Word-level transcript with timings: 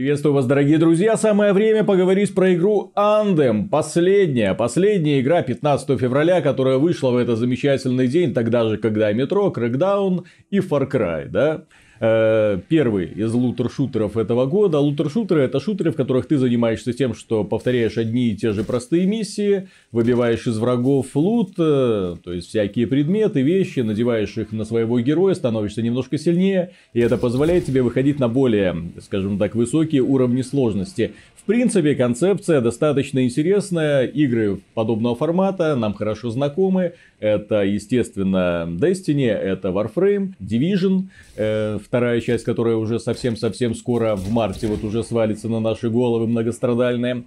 Приветствую 0.00 0.32
вас, 0.32 0.46
дорогие 0.46 0.78
друзья. 0.78 1.14
Самое 1.18 1.52
время 1.52 1.84
поговорить 1.84 2.34
про 2.34 2.54
игру 2.54 2.90
Andem. 2.96 3.68
Последняя, 3.68 4.54
последняя 4.54 5.20
игра 5.20 5.42
15 5.42 6.00
февраля, 6.00 6.40
которая 6.40 6.78
вышла 6.78 7.10
в 7.10 7.18
этот 7.18 7.38
замечательный 7.38 8.08
день, 8.08 8.32
тогда 8.32 8.66
же, 8.66 8.78
когда 8.78 9.12
Метро, 9.12 9.52
Crackdown 9.54 10.24
и 10.48 10.60
Far 10.60 10.90
Cry, 10.90 11.28
да? 11.28 11.64
Э, 12.02 12.58
первый 12.68 13.08
из 13.08 13.30
лутер-шутеров 13.34 14.16
этого 14.16 14.46
года. 14.46 14.78
Лутер-шутеры 14.78 15.42
это 15.42 15.60
шутеры, 15.60 15.90
в 15.90 15.96
которых 15.96 16.26
ты 16.26 16.38
занимаешься 16.38 16.94
тем, 16.94 17.14
что 17.14 17.44
повторяешь 17.44 17.98
одни 17.98 18.30
и 18.30 18.36
те 18.36 18.52
же 18.52 18.64
простые 18.64 19.04
миссии, 19.04 19.68
выбиваешь 19.92 20.46
из 20.46 20.56
врагов 20.56 21.14
лут, 21.14 21.52
э, 21.58 22.16
то 22.24 22.32
есть 22.32 22.48
всякие 22.48 22.86
предметы, 22.86 23.42
вещи, 23.42 23.80
надеваешь 23.80 24.38
их 24.38 24.50
на 24.52 24.64
своего 24.64 24.98
героя, 25.00 25.34
становишься 25.34 25.82
немножко 25.82 26.16
сильнее, 26.16 26.70
и 26.94 27.00
это 27.00 27.18
позволяет 27.18 27.66
тебе 27.66 27.82
выходить 27.82 28.18
на 28.18 28.28
более, 28.30 28.74
скажем 29.02 29.36
так, 29.36 29.54
высокие 29.54 30.00
уровни 30.00 30.40
сложности. 30.40 31.12
В 31.36 31.44
принципе, 31.44 31.94
концепция 31.94 32.62
достаточно 32.62 33.24
интересная, 33.24 34.06
игры 34.06 34.60
подобного 34.72 35.16
формата 35.16 35.76
нам 35.76 35.92
хорошо 35.92 36.30
знакомы, 36.30 36.94
это, 37.18 37.64
естественно, 37.64 38.66
Destiny, 38.66 39.28
это 39.28 39.68
Warframe, 39.68 40.32
Division, 40.40 41.04
э, 41.36 41.78
вторая 41.90 42.20
часть, 42.20 42.44
которая 42.44 42.76
уже 42.76 43.00
совсем-совсем 43.00 43.74
скоро 43.74 44.14
в 44.14 44.30
марте 44.30 44.68
вот 44.68 44.84
уже 44.84 45.02
свалится 45.02 45.48
на 45.48 45.58
наши 45.58 45.90
головы 45.90 46.28
многострадальная. 46.28 47.24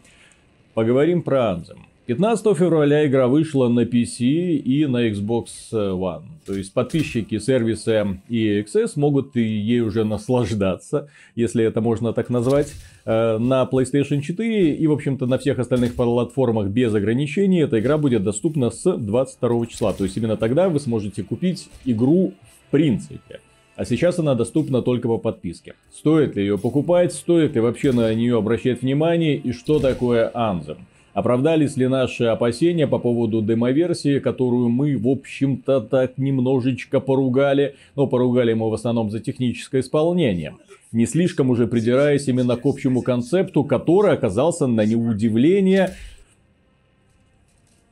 Поговорим 0.73 1.21
про 1.21 1.51
Anthem. 1.51 1.79
15 2.05 2.57
февраля 2.57 3.05
игра 3.05 3.27
вышла 3.27 3.67
на 3.67 3.81
PC 3.81 4.55
и 4.55 4.85
на 4.85 5.09
Xbox 5.09 5.47
One. 5.73 6.23
То 6.45 6.53
есть 6.53 6.71
подписчики 6.71 7.39
сервиса 7.39 8.17
EXS 8.29 8.93
могут 8.95 9.35
ей 9.35 9.81
уже 9.81 10.05
наслаждаться, 10.05 11.09
если 11.35 11.65
это 11.65 11.81
можно 11.81 12.13
так 12.13 12.29
назвать, 12.29 12.71
э, 13.03 13.37
на 13.39 13.67
PlayStation 13.69 14.21
4 14.21 14.75
и, 14.75 14.87
в 14.87 14.93
общем-то, 14.93 15.25
на 15.25 15.37
всех 15.39 15.59
остальных 15.59 15.95
платформах 15.95 16.69
без 16.69 16.93
ограничений. 16.93 17.59
Эта 17.59 17.81
игра 17.81 17.97
будет 17.97 18.23
доступна 18.23 18.69
с 18.69 18.95
22 18.95 19.65
числа. 19.65 19.91
То 19.91 20.05
есть 20.05 20.15
именно 20.15 20.37
тогда 20.37 20.69
вы 20.69 20.79
сможете 20.79 21.21
купить 21.21 21.69
игру 21.83 22.33
в 22.67 22.71
принципе. 22.71 23.41
А 23.75 23.85
сейчас 23.85 24.19
она 24.19 24.35
доступна 24.35 24.81
только 24.81 25.07
по 25.07 25.17
подписке. 25.17 25.73
Стоит 25.91 26.35
ли 26.35 26.43
ее 26.43 26.57
покупать, 26.57 27.13
стоит 27.13 27.55
ли 27.55 27.61
вообще 27.61 27.91
на 27.91 28.13
нее 28.13 28.37
обращать 28.37 28.81
внимание 28.81 29.35
и 29.35 29.51
что 29.51 29.79
такое 29.79 30.29
Anthem? 30.33 30.77
Оправдались 31.13 31.77
ли 31.77 31.87
наши 31.87 32.25
опасения 32.25 32.87
по 32.87 32.97
поводу 32.97 33.41
демоверсии, 33.41 34.19
которую 34.19 34.69
мы, 34.69 34.97
в 34.97 35.07
общем-то, 35.07 35.81
так 35.81 36.17
немножечко 36.17 36.99
поругали, 36.99 37.75
но 37.95 38.07
поругали 38.07 38.53
мы 38.53 38.69
в 38.69 38.73
основном 38.73 39.11
за 39.11 39.19
техническое 39.19 39.81
исполнение. 39.81 40.55
Не 40.91 41.05
слишком 41.05 41.49
уже 41.49 41.67
придираясь 41.67 42.27
именно 42.27 42.57
к 42.57 42.65
общему 42.65 43.01
концепту, 43.01 43.63
который 43.63 44.13
оказался 44.13 44.65
на 44.65 44.85
неудивление 44.85 45.95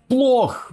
плох. 0.07 0.71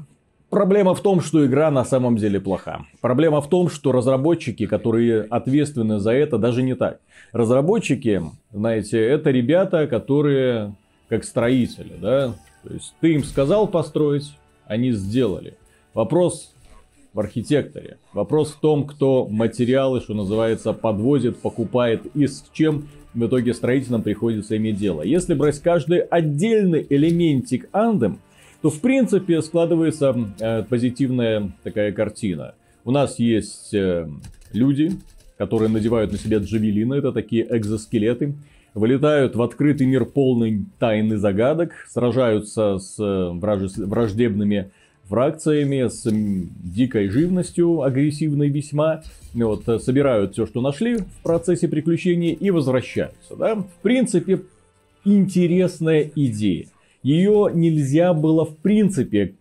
Проблема 0.51 0.95
в 0.95 1.01
том, 1.03 1.21
что 1.21 1.45
игра 1.45 1.71
на 1.71 1.85
самом 1.85 2.17
деле 2.17 2.41
плоха. 2.41 2.87
Проблема 3.03 3.43
в 3.43 3.49
том, 3.49 3.69
что 3.69 3.93
разработчики, 3.93 4.67
которые 4.67 5.23
ответственны 5.23 5.99
за 5.99 6.13
это, 6.13 6.39
даже 6.39 6.63
не 6.63 6.75
так. 6.75 7.01
Разработчики, 7.33 8.23
знаете, 8.51 8.99
это 8.99 9.31
ребята, 9.31 9.87
которые 9.87 10.75
как 11.09 11.25
строители, 11.25 11.93
да. 12.01 12.35
То 12.65 12.73
есть 12.73 12.95
ты 13.01 13.15
им 13.15 13.25
сказал 13.25 13.69
построить, 13.69 14.33
они 14.67 14.93
сделали. 14.93 15.55
Вопрос 15.93 16.55
в 17.13 17.21
архитекторе. 17.21 17.99
Вопрос 18.15 18.53
в 18.53 18.61
том, 18.61 18.87
кто 18.87 19.27
материалы, 19.27 20.01
что 20.01 20.15
называется, 20.15 20.73
подвозит, 20.73 21.39
покупает 21.39 22.07
и 22.15 22.27
с 22.27 22.45
чем 22.53 22.89
в 23.13 23.27
итоге 23.27 23.53
строителям 23.53 24.03
приходится 24.03 24.57
иметь 24.57 24.77
дело. 24.77 25.03
Если 25.03 25.35
брать 25.35 25.59
каждый 25.61 26.01
отдельный 26.01 26.87
элементик 26.89 27.69
Андем, 27.73 28.21
то 28.63 28.71
в 28.71 28.81
принципе 28.81 29.41
складывается 29.43 30.17
э, 30.41 30.63
позитивная 30.65 31.53
такая 31.63 31.93
картина. 31.93 32.55
У 32.85 32.91
нас 32.91 33.19
есть 33.19 33.73
э, 33.73 34.09
люди, 34.53 34.93
которые 35.37 35.69
надевают 35.69 36.13
на 36.13 36.19
себя 36.19 36.39
джавелины, 36.39 36.95
это 36.95 37.13
такие 37.13 37.47
экзоскелеты 37.49 38.35
вылетают 38.75 39.35
в 39.37 39.43
открытый 39.43 39.87
мир 39.87 40.05
полный 40.05 40.65
тайн 40.79 41.13
и 41.13 41.17
загадок, 41.17 41.73
сражаются 41.89 42.79
с 42.79 42.97
э, 42.99 43.31
враждебными 43.33 44.71
фракциями, 45.05 45.89
с 45.89 46.07
дикой 46.11 47.09
живностью, 47.09 47.83
агрессивной 47.83 48.49
весьма, 48.49 49.03
вот, 49.35 49.69
э, 49.69 49.79
собирают 49.79 50.33
все, 50.33 50.47
что 50.47 50.61
нашли 50.61 50.97
в 50.97 51.23
процессе 51.23 51.69
приключений 51.69 52.33
и 52.33 52.51
возвращаются. 52.51 53.37
Да? 53.37 53.57
В 53.57 53.83
принципе, 53.83 54.43
интересная 55.05 56.11
идея. 56.15 56.67
Ее 57.09 57.51
нельзя 57.55 58.13
было 58.13 58.45
в 58.45 58.55
принципе 58.59 59.33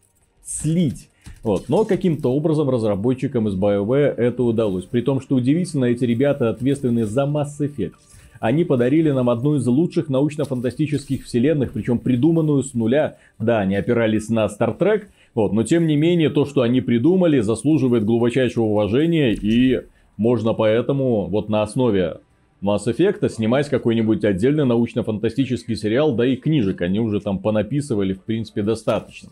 слить. 0.42 1.10
Вот. 1.44 1.68
Но 1.68 1.84
каким-то 1.84 2.32
образом 2.32 2.70
разработчикам 2.70 3.50
из 3.50 3.56
BioWare 3.56 4.16
это 4.16 4.44
удалось. 4.44 4.86
При 4.86 5.02
том, 5.02 5.20
что 5.20 5.36
удивительно, 5.36 5.84
эти 5.84 6.06
ребята 6.06 6.50
ответственны 6.50 7.04
за 7.04 7.24
Mass 7.24 7.60
Effect. 7.60 7.92
Они 8.40 8.64
подарили 8.64 9.12
нам 9.12 9.30
одну 9.30 9.56
из 9.56 9.68
лучших 9.68 10.08
научно-фантастических 10.08 11.26
вселенных, 11.26 11.74
причем 11.74 12.00
придуманную 12.00 12.64
с 12.64 12.74
нуля. 12.74 13.18
Да, 13.38 13.60
они 13.60 13.76
опирались 13.76 14.30
на 14.30 14.46
Star 14.46 14.78
Trek, 14.78 15.08
вот, 15.36 15.52
но 15.52 15.64
тем 15.64 15.88
не 15.88 15.98
менее 15.98 16.30
то, 16.30 16.46
что 16.46 16.62
они 16.62 16.80
придумали, 16.80 17.42
заслуживает 17.42 18.06
глубочайшего 18.06 18.64
уважения 18.64 19.34
и 19.34 19.82
можно 20.16 20.54
поэтому 20.54 21.26
вот 21.28 21.50
на 21.50 21.64
основе 21.64 22.20
Mass 22.62 22.86
Effect 22.88 23.28
снимать 23.30 23.70
какой-нибудь 23.70 24.24
отдельный 24.24 24.66
научно-фантастический 24.66 25.76
сериал, 25.76 26.16
да 26.16 26.26
и 26.26 26.36
книжек 26.36 26.82
они 26.82 27.00
уже 27.00 27.20
там 27.20 27.40
понаписывали 27.40 28.14
в 28.14 28.24
принципе 28.24 28.64
достаточно. 28.64 29.30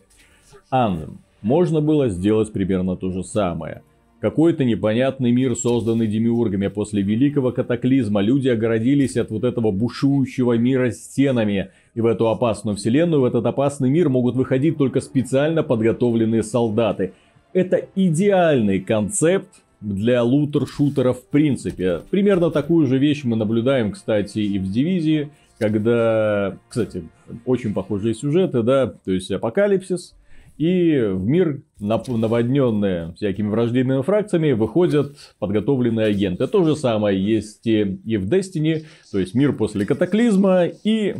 Anthem. 0.71 1.17
Можно 1.41 1.81
было 1.81 2.09
сделать 2.09 2.51
примерно 2.51 2.95
то 2.95 3.11
же 3.11 3.23
самое. 3.23 3.81
Какой-то 4.19 4.63
непонятный 4.63 5.31
мир, 5.31 5.55
созданный 5.55 6.07
демиургами 6.07 6.67
после 6.67 7.01
великого 7.01 7.51
катаклизма. 7.51 8.21
Люди 8.21 8.47
огородились 8.47 9.17
от 9.17 9.29
вот 9.29 9.43
этого 9.43 9.71
бушующего 9.71 10.57
мира 10.57 10.89
стенами. 10.89 11.69
И 11.93 12.01
в 12.01 12.07
эту 12.07 12.29
опасную 12.29 12.75
вселенную, 12.77 13.21
в 13.21 13.25
этот 13.25 13.45
опасный 13.45 13.89
мир 13.89 14.09
могут 14.09 14.35
выходить 14.35 14.77
только 14.77 15.01
специально 15.01 15.61
подготовленные 15.61 16.41
солдаты. 16.41 17.13
Это 17.53 17.87
идеальный 17.95 18.79
концепт 18.79 19.49
для 19.81 20.23
лутер-шутера 20.23 21.13
в 21.13 21.23
принципе. 21.25 22.01
Примерно 22.09 22.51
такую 22.51 22.87
же 22.87 22.97
вещь 22.97 23.23
мы 23.23 23.35
наблюдаем, 23.35 23.91
кстати, 23.91 24.39
и 24.39 24.59
в 24.59 24.71
Дивизии, 24.71 25.29
когда, 25.59 26.57
кстати, 26.67 27.07
очень 27.45 27.73
похожие 27.73 28.13
сюжеты, 28.13 28.63
да, 28.63 28.87
то 28.87 29.11
есть 29.11 29.31
апокалипсис, 29.31 30.15
и 30.57 30.99
в 31.11 31.25
мир, 31.25 31.61
наводненный 31.79 33.13
всякими 33.15 33.49
враждебными 33.49 34.01
фракциями, 34.01 34.53
выходят 34.53 35.15
подготовленные 35.39 36.07
агенты. 36.07 36.47
То 36.47 36.63
же 36.63 36.75
самое 36.75 37.21
есть 37.21 37.65
и 37.65 37.83
в 37.83 38.27
Destiny, 38.31 38.85
то 39.11 39.19
есть 39.19 39.35
мир 39.35 39.53
после 39.53 39.85
катаклизма, 39.85 40.65
и 40.65 41.15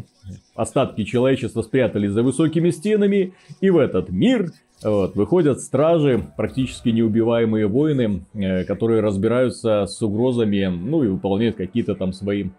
остатки 0.56 1.04
человечества 1.04 1.62
спрятались 1.62 2.12
за 2.12 2.24
высокими 2.24 2.70
стенами, 2.70 3.34
и 3.62 3.70
в 3.70 3.78
этот 3.78 4.10
мир 4.10 4.52
вот, 4.84 5.16
выходят 5.16 5.60
стражи, 5.60 6.22
практически 6.38 6.90
неубиваемые 6.90 7.68
воины, 7.68 8.26
э, 8.34 8.64
которые 8.66 9.02
разбираются 9.02 9.86
с 9.86 10.02
угрозами, 10.02 10.66
ну 10.66 11.04
и 11.04 11.08
выполняют 11.08 11.56
какие-то 11.56 11.96
там 11.96 12.14
свои 12.14 12.50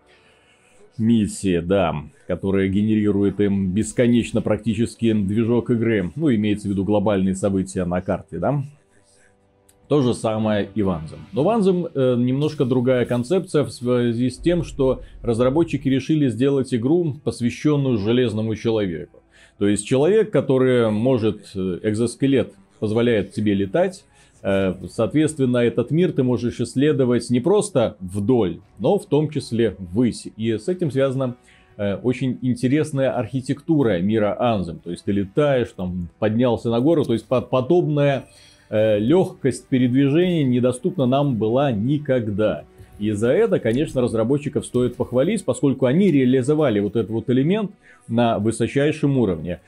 миссии, 0.98 1.60
да, 1.60 1.94
которая 2.26 2.68
генерирует 2.68 3.40
им 3.40 3.72
бесконечно 3.72 4.40
практически 4.40 5.12
движок 5.12 5.70
игры. 5.70 6.12
Ну, 6.16 6.34
имеется 6.34 6.68
в 6.68 6.70
виду 6.70 6.84
глобальные 6.84 7.34
события 7.34 7.84
на 7.84 8.00
карте, 8.00 8.38
да. 8.38 8.62
То 9.88 10.02
же 10.02 10.14
самое 10.14 10.68
и 10.74 10.82
Ванзем. 10.82 11.18
Но 11.32 11.44
Ванзем 11.44 11.86
э, 11.86 12.16
немножко 12.18 12.64
другая 12.64 13.04
концепция 13.04 13.62
в 13.62 13.70
связи 13.70 14.30
с 14.30 14.38
тем, 14.38 14.64
что 14.64 15.02
разработчики 15.22 15.88
решили 15.88 16.28
сделать 16.28 16.74
игру, 16.74 17.14
посвященную 17.22 17.98
Железному 17.98 18.56
Человеку. 18.56 19.22
То 19.58 19.68
есть 19.68 19.86
человек, 19.86 20.32
который 20.32 20.90
может, 20.90 21.52
э, 21.54 21.78
экзоскелет 21.84 22.52
позволяет 22.80 23.32
тебе 23.32 23.54
летать, 23.54 24.04
соответственно, 24.42 25.58
этот 25.58 25.90
мир 25.90 26.12
ты 26.12 26.22
можешь 26.22 26.60
исследовать 26.60 27.30
не 27.30 27.40
просто 27.40 27.96
вдоль, 28.00 28.60
но 28.78 28.98
в 28.98 29.06
том 29.06 29.30
числе 29.30 29.76
ввысь. 29.78 30.28
И 30.36 30.56
с 30.56 30.68
этим 30.68 30.90
связана 30.90 31.36
э, 31.76 31.96
очень 31.96 32.38
интересная 32.42 33.12
архитектура 33.12 33.98
мира 33.98 34.36
Анзем. 34.38 34.78
То 34.78 34.90
есть 34.90 35.04
ты 35.04 35.12
летаешь, 35.12 35.72
там 35.74 36.08
поднялся 36.18 36.70
на 36.70 36.80
гору. 36.80 37.04
То 37.04 37.14
есть 37.14 37.26
подобная 37.26 38.26
э, 38.68 38.98
легкость 38.98 39.66
передвижения 39.66 40.44
недоступна 40.44 41.06
нам 41.06 41.36
была 41.36 41.72
никогда. 41.72 42.64
И 42.98 43.10
за 43.10 43.30
это, 43.30 43.58
конечно, 43.58 44.00
разработчиков 44.00 44.64
стоит 44.64 44.96
похвалить, 44.96 45.44
поскольку 45.44 45.86
они 45.86 46.10
реализовали 46.10 46.80
вот 46.80 46.96
этот 46.96 47.10
вот 47.10 47.28
элемент 47.28 47.72
на 48.08 48.38
высочайшем 48.38 49.18
уровне 49.18 49.60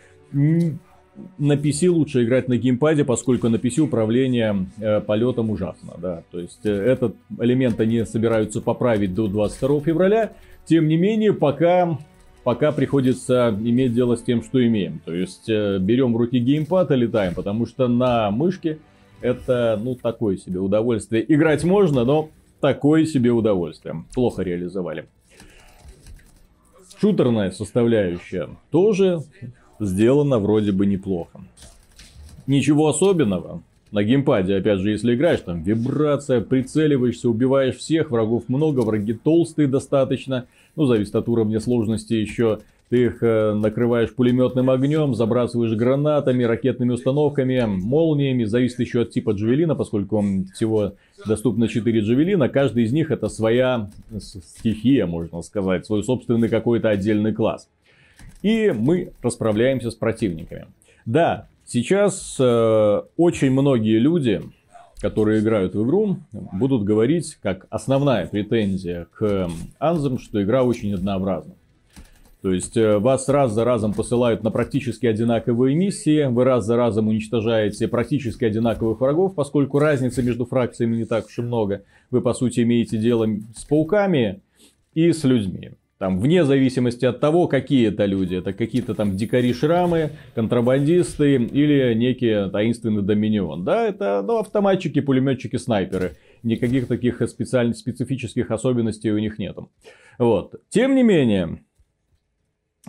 на 1.38 1.54
PC 1.54 1.88
лучше 1.88 2.24
играть 2.24 2.48
на 2.48 2.56
геймпаде, 2.56 3.04
поскольку 3.04 3.48
на 3.48 3.56
PC 3.56 3.80
управление 3.80 4.66
э, 4.78 5.00
полетом 5.00 5.50
ужасно, 5.50 5.94
да. 5.98 6.22
То 6.30 6.40
есть 6.40 6.64
э, 6.64 6.70
этот 6.70 7.16
элемент 7.38 7.80
они 7.80 8.04
собираются 8.04 8.60
поправить 8.60 9.14
до 9.14 9.28
22 9.28 9.80
февраля. 9.80 10.32
Тем 10.66 10.88
не 10.88 10.96
менее, 10.96 11.32
пока, 11.32 11.98
пока 12.44 12.72
приходится 12.72 13.56
иметь 13.58 13.94
дело 13.94 14.16
с 14.16 14.22
тем, 14.22 14.42
что 14.42 14.64
имеем. 14.64 15.00
То 15.04 15.14
есть 15.14 15.48
э, 15.48 15.78
берем 15.78 16.12
в 16.12 16.16
руки 16.16 16.38
геймпад 16.38 16.90
и 16.90 16.96
летаем, 16.96 17.34
потому 17.34 17.66
что 17.66 17.88
на 17.88 18.30
мышке 18.30 18.78
это, 19.20 19.78
ну, 19.82 19.94
такое 19.94 20.36
себе 20.36 20.60
удовольствие. 20.60 21.24
Играть 21.32 21.64
можно, 21.64 22.04
но 22.04 22.30
такое 22.60 23.04
себе 23.06 23.30
удовольствие. 23.30 24.04
Плохо 24.14 24.42
реализовали. 24.42 25.06
Шутерная 27.00 27.52
составляющая 27.52 28.48
тоже 28.70 29.20
сделано 29.80 30.38
вроде 30.38 30.72
бы 30.72 30.86
неплохо. 30.86 31.40
Ничего 32.46 32.88
особенного. 32.88 33.62
На 33.90 34.02
геймпаде, 34.04 34.56
опять 34.56 34.80
же, 34.80 34.90
если 34.90 35.14
играешь, 35.14 35.40
там 35.40 35.62
вибрация, 35.62 36.42
прицеливаешься, 36.42 37.28
убиваешь 37.28 37.76
всех, 37.76 38.10
врагов 38.10 38.44
много, 38.48 38.80
враги 38.80 39.14
толстые 39.14 39.66
достаточно. 39.66 40.46
Ну, 40.76 40.84
зависит 40.86 41.14
от 41.14 41.28
уровня 41.28 41.58
сложности 41.58 42.14
еще. 42.14 42.60
Ты 42.90 43.04
их 43.04 43.22
э, 43.22 43.52
накрываешь 43.52 44.14
пулеметным 44.14 44.70
огнем, 44.70 45.14
забрасываешь 45.14 45.74
гранатами, 45.74 46.44
ракетными 46.44 46.92
установками, 46.92 47.64
молниями. 47.66 48.44
Зависит 48.44 48.80
еще 48.80 49.02
от 49.02 49.10
типа 49.10 49.32
джавелина, 49.32 49.74
поскольку 49.74 50.22
всего 50.54 50.94
доступно 51.26 51.68
4 51.68 52.00
джавелина. 52.00 52.48
Каждый 52.48 52.84
из 52.84 52.92
них 52.92 53.10
это 53.10 53.28
своя 53.28 53.90
стихия, 54.18 55.06
можно 55.06 55.42
сказать, 55.42 55.84
свой 55.84 56.02
собственный 56.02 56.48
какой-то 56.48 56.88
отдельный 56.88 57.32
класс 57.32 57.68
и 58.42 58.72
мы 58.72 59.12
расправляемся 59.22 59.90
с 59.90 59.94
противниками. 59.94 60.66
Да, 61.06 61.48
сейчас 61.64 62.36
э, 62.38 63.02
очень 63.16 63.50
многие 63.50 63.98
люди, 63.98 64.42
которые 65.00 65.40
играют 65.40 65.74
в 65.74 65.84
игру, 65.84 66.18
будут 66.32 66.84
говорить, 66.84 67.36
как 67.42 67.66
основная 67.70 68.26
претензия 68.26 69.06
к 69.12 69.48
Anthem, 69.80 70.18
что 70.18 70.42
игра 70.42 70.62
очень 70.62 70.94
однообразна. 70.94 71.54
То 72.40 72.52
есть 72.52 72.76
э, 72.76 72.98
вас 72.98 73.28
раз 73.28 73.52
за 73.52 73.64
разом 73.64 73.92
посылают 73.92 74.44
на 74.44 74.50
практически 74.50 75.06
одинаковые 75.06 75.74
миссии, 75.74 76.24
вы 76.26 76.44
раз 76.44 76.64
за 76.66 76.76
разом 76.76 77.08
уничтожаете 77.08 77.88
практически 77.88 78.44
одинаковых 78.44 79.00
врагов, 79.00 79.34
поскольку 79.34 79.80
разницы 79.80 80.22
между 80.22 80.46
фракциями 80.46 80.96
не 80.96 81.04
так 81.04 81.26
уж 81.26 81.38
и 81.38 81.42
много. 81.42 81.82
Вы 82.12 82.20
по 82.20 82.34
сути 82.34 82.60
имеете 82.60 82.96
дело 82.96 83.26
с 83.56 83.64
пауками 83.64 84.40
и 84.94 85.10
с 85.12 85.24
людьми. 85.24 85.72
Там, 85.98 86.20
вне 86.20 86.44
зависимости 86.44 87.04
от 87.04 87.18
того, 87.18 87.48
какие 87.48 87.88
это 87.88 88.04
люди. 88.04 88.36
Это 88.36 88.52
какие-то 88.52 88.94
там 88.94 89.16
дикари-шрамы, 89.16 90.10
контрабандисты 90.34 91.34
или 91.34 91.92
некие 91.94 92.48
таинственный 92.50 93.02
доминион. 93.02 93.64
Да, 93.64 93.88
это 93.88 94.22
ну, 94.24 94.38
автоматчики, 94.38 95.00
пулеметчики, 95.00 95.56
снайперы. 95.56 96.16
Никаких 96.44 96.86
таких 96.86 97.20
специальных, 97.28 97.76
специфических 97.76 98.52
особенностей 98.52 99.10
у 99.10 99.18
них 99.18 99.40
нету. 99.40 99.72
Вот. 100.20 100.54
Тем 100.68 100.94
не 100.94 101.02
менее, 101.02 101.64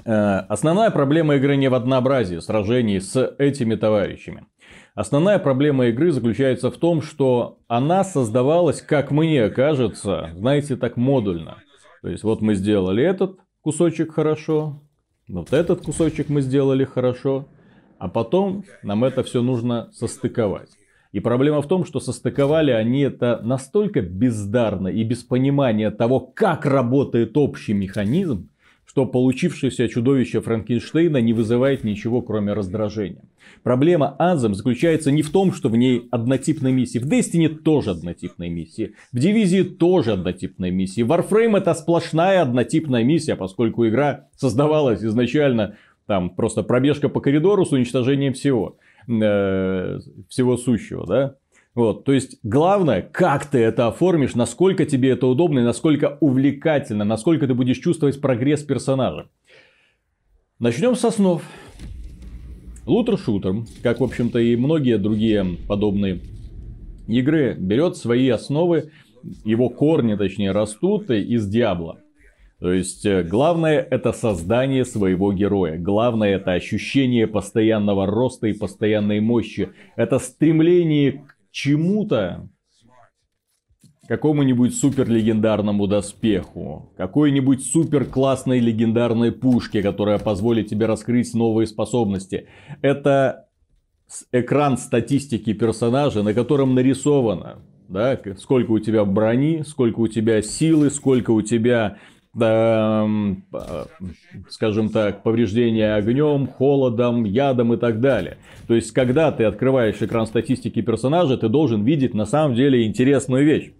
э, 0.05 0.11
основная 0.47 0.91
проблема 0.91 1.35
игры 1.37 1.55
не 1.55 1.67
в 1.67 1.73
однообразии 1.73 2.37
сражений 2.37 3.01
с 3.01 3.19
этими 3.39 3.73
товарищами. 3.73 4.45
Основная 4.93 5.39
проблема 5.39 5.87
игры 5.87 6.11
заключается 6.11 6.69
в 6.69 6.77
том, 6.77 7.01
что 7.01 7.57
она 7.67 8.03
создавалась, 8.03 8.83
как 8.83 9.09
мне 9.09 9.49
кажется, 9.49 10.29
знаете, 10.35 10.75
так 10.75 10.95
модульно. 10.95 11.57
То 12.01 12.09
есть 12.09 12.23
вот 12.23 12.41
мы 12.41 12.55
сделали 12.55 13.03
этот 13.03 13.39
кусочек 13.61 14.13
хорошо, 14.13 14.81
вот 15.27 15.53
этот 15.53 15.81
кусочек 15.81 16.29
мы 16.29 16.41
сделали 16.41 16.85
хорошо, 16.85 17.47
а 17.97 18.07
потом 18.07 18.63
нам 18.83 19.03
это 19.03 19.23
все 19.23 19.41
нужно 19.41 19.89
состыковать. 19.91 20.69
И 21.11 21.19
проблема 21.19 21.61
в 21.61 21.67
том, 21.67 21.85
что 21.85 21.99
состыковали 21.99 22.71
они 22.71 23.01
это 23.01 23.41
настолько 23.43 24.01
бездарно 24.01 24.87
и 24.89 25.03
без 25.03 25.23
понимания 25.23 25.91
того, 25.91 26.19
как 26.19 26.65
работает 26.65 27.35
общий 27.35 27.73
механизм, 27.73 28.49
что 28.89 29.05
получившееся 29.05 29.87
чудовище 29.87 30.41
Франкенштейна 30.41 31.17
не 31.17 31.31
вызывает 31.31 31.83
ничего, 31.83 32.23
кроме 32.23 32.53
раздражения. 32.53 33.21
Проблема 33.61 34.15
Anthem 34.19 34.55
заключается 34.55 35.11
не 35.11 35.21
в 35.21 35.31
том, 35.31 35.53
что 35.53 35.69
в 35.69 35.75
ней 35.75 36.07
однотипные 36.09 36.73
миссии. 36.73 36.97
В 36.97 37.07
Destiny 37.07 37.49
тоже 37.49 37.91
однотипные 37.91 38.49
миссии. 38.49 38.95
В 39.11 39.19
Дивизии 39.19 39.61
тоже 39.61 40.13
однотипные 40.13 40.71
миссии. 40.71 41.05
Warframe 41.05 41.59
это 41.59 41.75
сплошная 41.75 42.41
однотипная 42.41 43.03
миссия, 43.03 43.35
поскольку 43.35 43.87
игра 43.87 44.25
создавалась 44.35 45.03
изначально 45.03 45.75
там 46.07 46.31
просто 46.31 46.63
пробежка 46.63 47.09
по 47.09 47.21
коридору 47.21 47.67
с 47.67 47.71
уничтожением 47.71 48.33
всего. 48.33 48.79
Э, 49.07 49.99
всего 50.29 50.57
сущего, 50.57 51.05
да? 51.05 51.35
Вот, 51.79 52.03
то 52.03 52.11
есть 52.11 52.39
главное, 52.43 53.01
как 53.01 53.45
ты 53.45 53.59
это 53.59 53.87
оформишь, 53.87 54.35
насколько 54.35 54.85
тебе 54.85 55.11
это 55.11 55.27
удобно 55.27 55.59
и 55.59 55.63
насколько 55.63 56.17
увлекательно, 56.19 57.05
насколько 57.05 57.47
ты 57.47 57.53
будешь 57.53 57.77
чувствовать 57.77 58.19
прогресс 58.19 58.63
персонажа. 58.63 59.29
Начнем 60.59 60.97
с 60.97 61.05
основ. 61.05 61.41
Лутер-шутер, 62.85 63.63
как, 63.81 64.01
в 64.01 64.03
общем-то, 64.03 64.39
и 64.39 64.57
многие 64.57 64.97
другие 64.97 65.55
подобные 65.69 66.19
игры, 67.07 67.55
берет 67.57 67.95
свои 67.95 68.27
основы, 68.27 68.91
его 69.45 69.69
корни, 69.69 70.15
точнее, 70.15 70.51
растут 70.51 71.09
из 71.09 71.47
Диабла. 71.47 72.01
То 72.59 72.73
есть, 72.73 73.05
э, 73.05 73.23
главное 73.23 73.79
это 73.79 74.11
создание 74.11 74.83
своего 74.83 75.31
героя. 75.31 75.77
Главное 75.77 76.35
это 76.35 76.51
ощущение 76.51 77.25
постоянного 77.25 78.05
роста 78.05 78.47
и 78.47 78.53
постоянной 78.53 79.21
мощи. 79.21 79.69
Это 79.95 80.19
стремление 80.19 81.23
чему-то, 81.51 82.49
какому-нибудь 84.07 84.75
супер 84.75 85.07
легендарному 85.07 85.85
доспеху, 85.85 86.91
какой-нибудь 86.97 87.63
супер 87.63 88.05
классной 88.05 88.59
легендарной 88.59 89.31
пушке, 89.31 89.83
которая 89.83 90.17
позволит 90.17 90.67
тебе 90.67 90.87
раскрыть 90.87 91.33
новые 91.35 91.67
способности. 91.67 92.47
Это 92.81 93.49
экран 94.31 94.79
статистики 94.79 95.53
персонажа, 95.53 96.23
на 96.23 96.33
котором 96.33 96.73
нарисовано, 96.73 97.59
да, 97.87 98.19
сколько 98.37 98.71
у 98.71 98.79
тебя 98.79 99.05
брони, 99.05 99.63
сколько 99.65 99.99
у 99.99 100.07
тебя 100.07 100.41
силы, 100.41 100.89
сколько 100.89 101.29
у 101.29 101.43
тебя 101.43 101.97
скажем 104.49 104.89
так, 104.89 105.23
повреждения 105.23 105.95
огнем, 105.95 106.47
холодом, 106.47 107.23
ядом 107.23 107.73
и 107.73 107.77
так 107.77 107.99
далее. 107.99 108.37
То 108.67 108.75
есть, 108.75 108.91
когда 108.91 109.31
ты 109.31 109.45
открываешь 109.45 110.01
экран 110.01 110.27
статистики 110.27 110.81
персонажа, 110.81 111.37
ты 111.37 111.49
должен 111.49 111.83
видеть 111.83 112.13
на 112.13 112.25
самом 112.25 112.55
деле 112.55 112.85
интересную 112.85 113.45
вещь. 113.45 113.71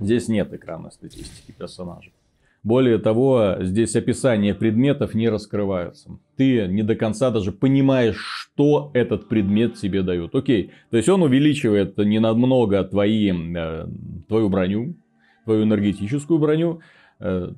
Здесь 0.00 0.28
нет 0.28 0.52
экрана 0.52 0.90
статистики 0.90 1.52
персонажа. 1.52 2.10
Более 2.64 2.96
того, 2.96 3.56
здесь 3.60 3.94
описание 3.94 4.54
предметов 4.54 5.12
не 5.14 5.28
раскрываются. 5.28 6.18
Ты 6.36 6.66
не 6.66 6.82
до 6.82 6.96
конца 6.96 7.30
даже 7.30 7.52
понимаешь, 7.52 8.16
что 8.16 8.90
этот 8.94 9.28
предмет 9.28 9.74
тебе 9.74 10.02
дает. 10.02 10.34
Окей, 10.34 10.70
то 10.90 10.96
есть 10.96 11.10
он 11.10 11.22
увеличивает 11.22 11.98
не 11.98 12.20
намного 12.20 12.82
твои, 12.82 13.30
э, 13.30 13.86
твою 14.28 14.48
броню, 14.48 14.96
твою 15.44 15.64
энергетическую 15.64 16.38
броню. 16.38 16.80
Э, 17.20 17.52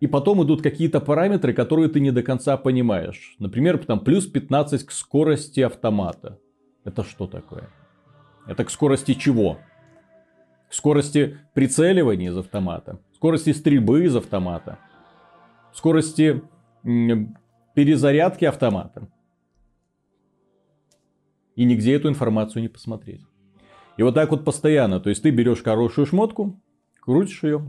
и 0.00 0.08
потом 0.08 0.42
идут 0.42 0.60
какие-то 0.60 1.00
параметры, 1.00 1.52
которые 1.52 1.88
ты 1.88 2.00
не 2.00 2.10
до 2.10 2.24
конца 2.24 2.56
понимаешь. 2.56 3.36
Например, 3.38 3.78
там 3.78 4.00
плюс 4.00 4.26
15 4.26 4.82
к 4.82 4.90
скорости 4.90 5.60
автомата. 5.60 6.40
Это 6.84 7.04
что 7.04 7.28
такое? 7.28 7.68
Это 8.48 8.64
к 8.64 8.70
скорости 8.70 9.14
чего? 9.14 9.58
К 10.68 10.74
скорости 10.74 11.38
прицеливания 11.54 12.30
из 12.30 12.36
автомата 12.36 12.98
скорости 13.18 13.52
стрельбы 13.52 14.04
из 14.04 14.14
автомата, 14.14 14.78
скорости 15.72 16.40
перезарядки 17.74 18.44
автомата. 18.44 19.08
И 21.56 21.64
нигде 21.64 21.96
эту 21.96 22.08
информацию 22.08 22.62
не 22.62 22.68
посмотреть. 22.68 23.26
И 23.96 24.04
вот 24.04 24.14
так 24.14 24.30
вот 24.30 24.44
постоянно. 24.44 25.00
То 25.00 25.10
есть 25.10 25.24
ты 25.24 25.30
берешь 25.30 25.64
хорошую 25.64 26.06
шмотку, 26.06 26.62
крутишь 27.00 27.42
ее 27.42 27.68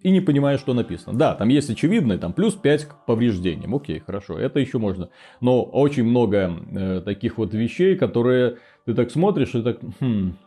и 0.00 0.10
не 0.10 0.22
понимаешь, 0.22 0.60
что 0.60 0.72
написано. 0.72 1.18
Да, 1.18 1.34
там 1.34 1.48
есть 1.48 1.68
очевидное, 1.68 2.16
там 2.16 2.32
плюс 2.32 2.54
5 2.54 2.84
к 2.86 3.04
повреждениям. 3.04 3.74
Окей, 3.74 3.98
хорошо, 3.98 4.38
это 4.38 4.58
еще 4.58 4.78
можно. 4.78 5.10
Но 5.42 5.62
очень 5.62 6.04
много 6.04 6.50
э, 6.70 7.02
таких 7.04 7.36
вот 7.36 7.52
вещей, 7.52 7.94
которые 7.94 8.56
ты 8.86 8.94
так 8.94 9.10
смотришь 9.10 9.54
и 9.54 9.62
так... 9.62 9.80
Хм, 10.00 10.38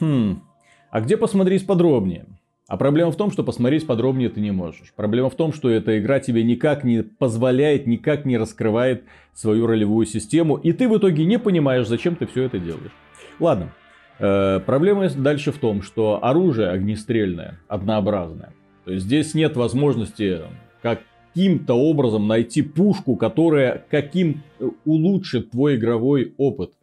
хм, 0.00 0.42
а 0.90 1.00
где 1.00 1.16
посмотреть 1.16 1.64
подробнее? 1.64 2.26
А 2.66 2.76
проблема 2.76 3.12
в 3.12 3.16
том, 3.16 3.30
что 3.30 3.44
посмотреть 3.44 3.86
подробнее 3.86 4.30
ты 4.30 4.40
не 4.40 4.50
можешь. 4.50 4.92
Проблема 4.96 5.28
в 5.28 5.34
том, 5.34 5.52
что 5.52 5.68
эта 5.68 5.98
игра 5.98 6.18
тебе 6.18 6.42
никак 6.42 6.82
не 6.82 7.02
позволяет, 7.02 7.86
никак 7.86 8.24
не 8.24 8.38
раскрывает 8.38 9.04
свою 9.34 9.66
ролевую 9.66 10.06
систему. 10.06 10.56
И 10.56 10.72
ты 10.72 10.88
в 10.88 10.96
итоге 10.96 11.26
не 11.26 11.38
понимаешь, 11.38 11.86
зачем 11.86 12.16
ты 12.16 12.26
все 12.26 12.44
это 12.44 12.58
делаешь. 12.58 12.92
Ладно. 13.38 13.74
Э, 14.18 14.60
проблема 14.64 15.10
дальше 15.10 15.52
в 15.52 15.58
том, 15.58 15.82
что 15.82 16.24
оружие 16.24 16.70
огнестрельное, 16.70 17.60
однообразное. 17.68 18.54
То 18.84 18.92
есть 18.92 19.04
здесь 19.04 19.34
нет 19.34 19.56
возможности, 19.56 20.40
как 20.80 21.00
каким-то 21.34 21.74
образом 21.74 22.28
найти 22.28 22.62
пушку, 22.62 23.16
которая 23.16 23.84
каким 23.90 24.42
э, 24.60 24.70
улучшит 24.84 25.50
твой 25.50 25.74
игровой 25.74 26.32
опыт, 26.38 26.74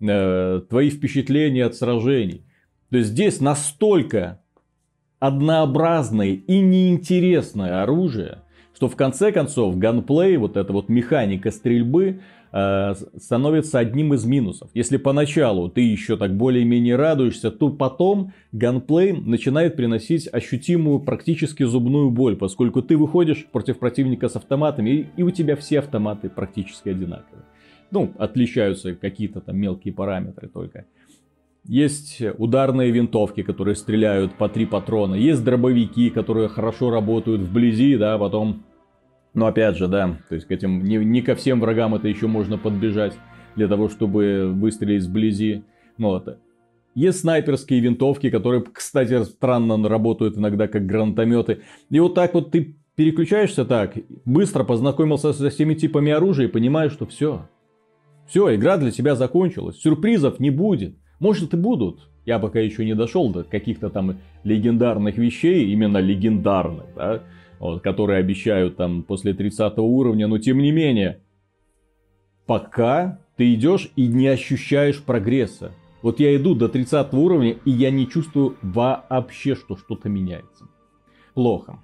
э, 0.00 0.60
твои 0.68 0.90
впечатления 0.90 1.64
от 1.64 1.74
сражений. 1.74 2.42
То 2.90 2.98
есть 2.98 3.10
здесь 3.10 3.40
настолько 3.40 4.40
однообразное 5.18 6.40
и 6.46 6.60
неинтересное 6.60 7.82
оружие, 7.82 8.38
что 8.74 8.88
в 8.88 8.96
конце 8.96 9.32
концов 9.32 9.78
ганплей, 9.78 10.36
вот 10.36 10.56
эта 10.56 10.72
вот 10.72 10.88
механика 10.88 11.50
стрельбы, 11.50 12.20
э, 12.52 12.94
становится 13.16 13.78
одним 13.78 14.12
из 14.12 14.26
минусов. 14.26 14.68
Если 14.74 14.98
поначалу 14.98 15.70
ты 15.70 15.80
еще 15.80 16.16
так 16.16 16.36
более-менее 16.36 16.96
радуешься, 16.96 17.50
то 17.50 17.70
потом 17.70 18.32
ганплей 18.52 19.12
начинает 19.12 19.76
приносить 19.76 20.28
ощутимую 20.30 21.00
практически 21.00 21.62
зубную 21.62 22.10
боль, 22.10 22.36
поскольку 22.36 22.82
ты 22.82 22.98
выходишь 22.98 23.46
против 23.50 23.78
противника 23.78 24.28
с 24.28 24.36
автоматами, 24.36 25.10
и, 25.16 25.22
у 25.22 25.30
тебя 25.30 25.56
все 25.56 25.78
автоматы 25.78 26.28
практически 26.28 26.90
одинаковые. 26.90 27.44
Ну, 27.90 28.12
отличаются 28.18 28.94
какие-то 28.94 29.40
там 29.40 29.56
мелкие 29.56 29.94
параметры 29.94 30.48
только. 30.48 30.84
Есть 31.68 32.22
ударные 32.38 32.90
винтовки, 32.90 33.42
которые 33.42 33.74
стреляют 33.74 34.34
по 34.34 34.48
три 34.48 34.66
патрона. 34.66 35.14
Есть 35.14 35.44
дробовики, 35.44 36.10
которые 36.10 36.48
хорошо 36.48 36.90
работают 36.90 37.42
вблизи, 37.42 37.96
да, 37.96 38.18
потом... 38.18 38.64
Но 39.34 39.46
опять 39.46 39.76
же, 39.76 39.86
да, 39.86 40.18
то 40.28 40.34
есть 40.34 40.46
к 40.46 40.50
этим, 40.50 40.82
не, 40.82 40.96
не 40.96 41.20
ко 41.20 41.34
всем 41.34 41.60
врагам 41.60 41.94
это 41.94 42.08
еще 42.08 42.26
можно 42.26 42.56
подбежать 42.56 43.12
для 43.54 43.68
того, 43.68 43.88
чтобы 43.88 44.50
выстрелить 44.54 45.04
вблизи. 45.04 45.64
Ну, 45.98 46.08
вот. 46.08 46.38
Есть 46.94 47.20
снайперские 47.20 47.80
винтовки, 47.80 48.30
которые, 48.30 48.62
кстати, 48.62 49.24
странно 49.24 49.86
работают 49.88 50.38
иногда 50.38 50.68
как 50.68 50.86
гранатометы. 50.86 51.60
И 51.90 52.00
вот 52.00 52.14
так 52.14 52.32
вот 52.32 52.50
ты 52.52 52.76
переключаешься 52.94 53.66
так, 53.66 53.94
быстро 54.24 54.64
познакомился 54.64 55.32
со 55.34 55.50
всеми 55.50 55.74
типами 55.74 56.12
оружия 56.12 56.48
и 56.48 56.50
понимаешь, 56.50 56.92
что 56.92 57.04
все. 57.06 57.48
Все, 58.26 58.54
игра 58.54 58.78
для 58.78 58.90
тебя 58.90 59.14
закончилась. 59.14 59.76
Сюрпризов 59.76 60.40
не 60.40 60.50
будет. 60.50 60.96
Может 61.18 61.54
и 61.54 61.56
будут. 61.56 62.08
Я 62.24 62.38
пока 62.38 62.58
еще 62.58 62.84
не 62.84 62.94
дошел 62.94 63.30
до 63.30 63.44
каких-то 63.44 63.88
там 63.88 64.18
легендарных 64.42 65.16
вещей, 65.16 65.70
именно 65.72 65.98
легендарных, 65.98 66.86
да, 66.96 67.22
вот, 67.60 67.82
которые 67.82 68.18
обещают 68.18 68.76
там 68.76 69.02
после 69.02 69.32
30 69.32 69.78
уровня, 69.78 70.26
но 70.26 70.38
тем 70.38 70.58
не 70.58 70.72
менее, 70.72 71.20
пока 72.46 73.20
ты 73.36 73.54
идешь 73.54 73.90
и 73.96 74.08
не 74.08 74.26
ощущаешь 74.26 75.02
прогресса. 75.02 75.72
Вот 76.02 76.20
я 76.20 76.34
иду 76.36 76.54
до 76.54 76.68
30 76.68 77.12
уровня, 77.14 77.56
и 77.64 77.70
я 77.70 77.90
не 77.90 78.08
чувствую 78.08 78.56
вообще, 78.62 79.54
что 79.54 79.76
что-то 79.76 80.08
меняется. 80.08 80.66
Плохо. 81.34 81.82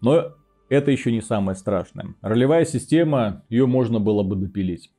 Но 0.00 0.32
это 0.68 0.90
еще 0.90 1.12
не 1.12 1.22
самое 1.22 1.56
страшное. 1.56 2.14
Ролевая 2.22 2.64
система, 2.64 3.44
ее 3.48 3.66
можно 3.66 4.00
было 4.00 4.22
бы 4.22 4.36
допилить. 4.36 4.90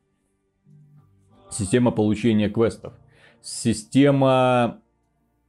Система 1.49 1.91
получения 1.91 2.49
квестов 2.49 2.93
система 3.43 4.79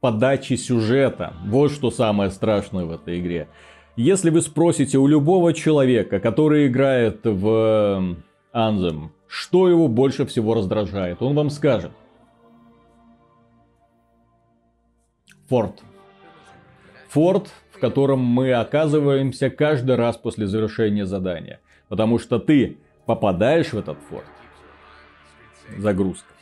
подачи 0.01 0.53
сюжета. 0.53 1.33
Вот 1.45 1.71
что 1.71 1.89
самое 1.89 2.29
страшное 2.29 2.85
в 2.85 2.91
этой 2.91 3.19
игре. 3.19 3.47
Если 3.95 4.29
вы 4.29 4.41
спросите 4.41 4.97
у 4.97 5.07
любого 5.07 5.53
человека, 5.53 6.19
который 6.19 6.67
играет 6.67 7.21
в 7.23 8.17
Anthem, 8.53 9.09
что 9.27 9.69
его 9.69 9.87
больше 9.87 10.25
всего 10.25 10.53
раздражает, 10.53 11.21
он 11.21 11.33
вам 11.33 11.49
скажет. 11.49 11.91
Форт. 15.47 15.81
Форт, 17.09 17.49
в 17.71 17.79
котором 17.79 18.19
мы 18.19 18.51
оказываемся 18.51 19.49
каждый 19.49 19.95
раз 19.95 20.17
после 20.17 20.47
завершения 20.47 21.05
задания. 21.05 21.61
Потому 21.87 22.19
что 22.19 22.39
ты 22.39 22.77
попадаешь 23.05 23.71
в 23.71 23.77
этот 23.77 23.97
форт. 24.09 24.25
Загрузка 25.77 26.34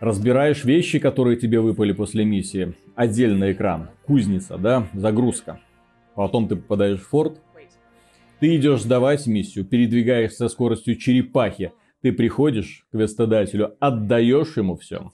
разбираешь 0.00 0.64
вещи, 0.64 0.98
которые 0.98 1.36
тебе 1.36 1.60
выпали 1.60 1.92
после 1.92 2.24
миссии. 2.24 2.74
Отдельный 2.94 3.52
экран, 3.52 3.90
кузница, 4.06 4.58
да, 4.58 4.88
загрузка. 4.94 5.60
Потом 6.14 6.48
ты 6.48 6.56
попадаешь 6.56 7.00
в 7.00 7.08
форт. 7.08 7.40
Ты 8.40 8.56
идешь 8.56 8.82
сдавать 8.82 9.26
миссию, 9.26 9.64
передвигаешься 9.64 10.36
со 10.36 10.48
скоростью 10.48 10.96
черепахи. 10.96 11.72
Ты 12.02 12.12
приходишь 12.12 12.86
к 12.92 12.94
вестодателю, 12.94 13.74
отдаешь 13.80 14.56
ему 14.56 14.76
все. 14.76 15.10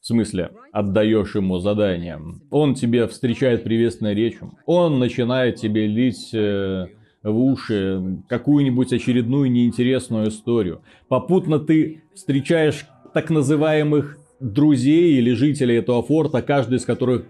В 0.00 0.06
смысле, 0.06 0.52
отдаешь 0.72 1.34
ему 1.34 1.58
задание. 1.58 2.20
Он 2.50 2.74
тебе 2.74 3.06
встречает 3.08 3.64
приветственной 3.64 4.14
речью. 4.14 4.52
Он 4.64 4.98
начинает 4.98 5.56
тебе 5.56 5.86
лить 5.86 6.30
э, 6.32 6.86
в 7.22 7.38
уши 7.38 8.22
какую-нибудь 8.28 8.92
очередную 8.92 9.50
неинтересную 9.50 10.28
историю. 10.28 10.82
Попутно 11.08 11.58
ты 11.58 12.04
встречаешь 12.14 12.86
так 13.12 13.30
называемых 13.30 14.18
друзей 14.40 15.18
или 15.18 15.32
жителей 15.32 15.76
этого 15.76 16.02
форта, 16.02 16.42
каждый 16.42 16.78
из 16.78 16.84
которых, 16.84 17.26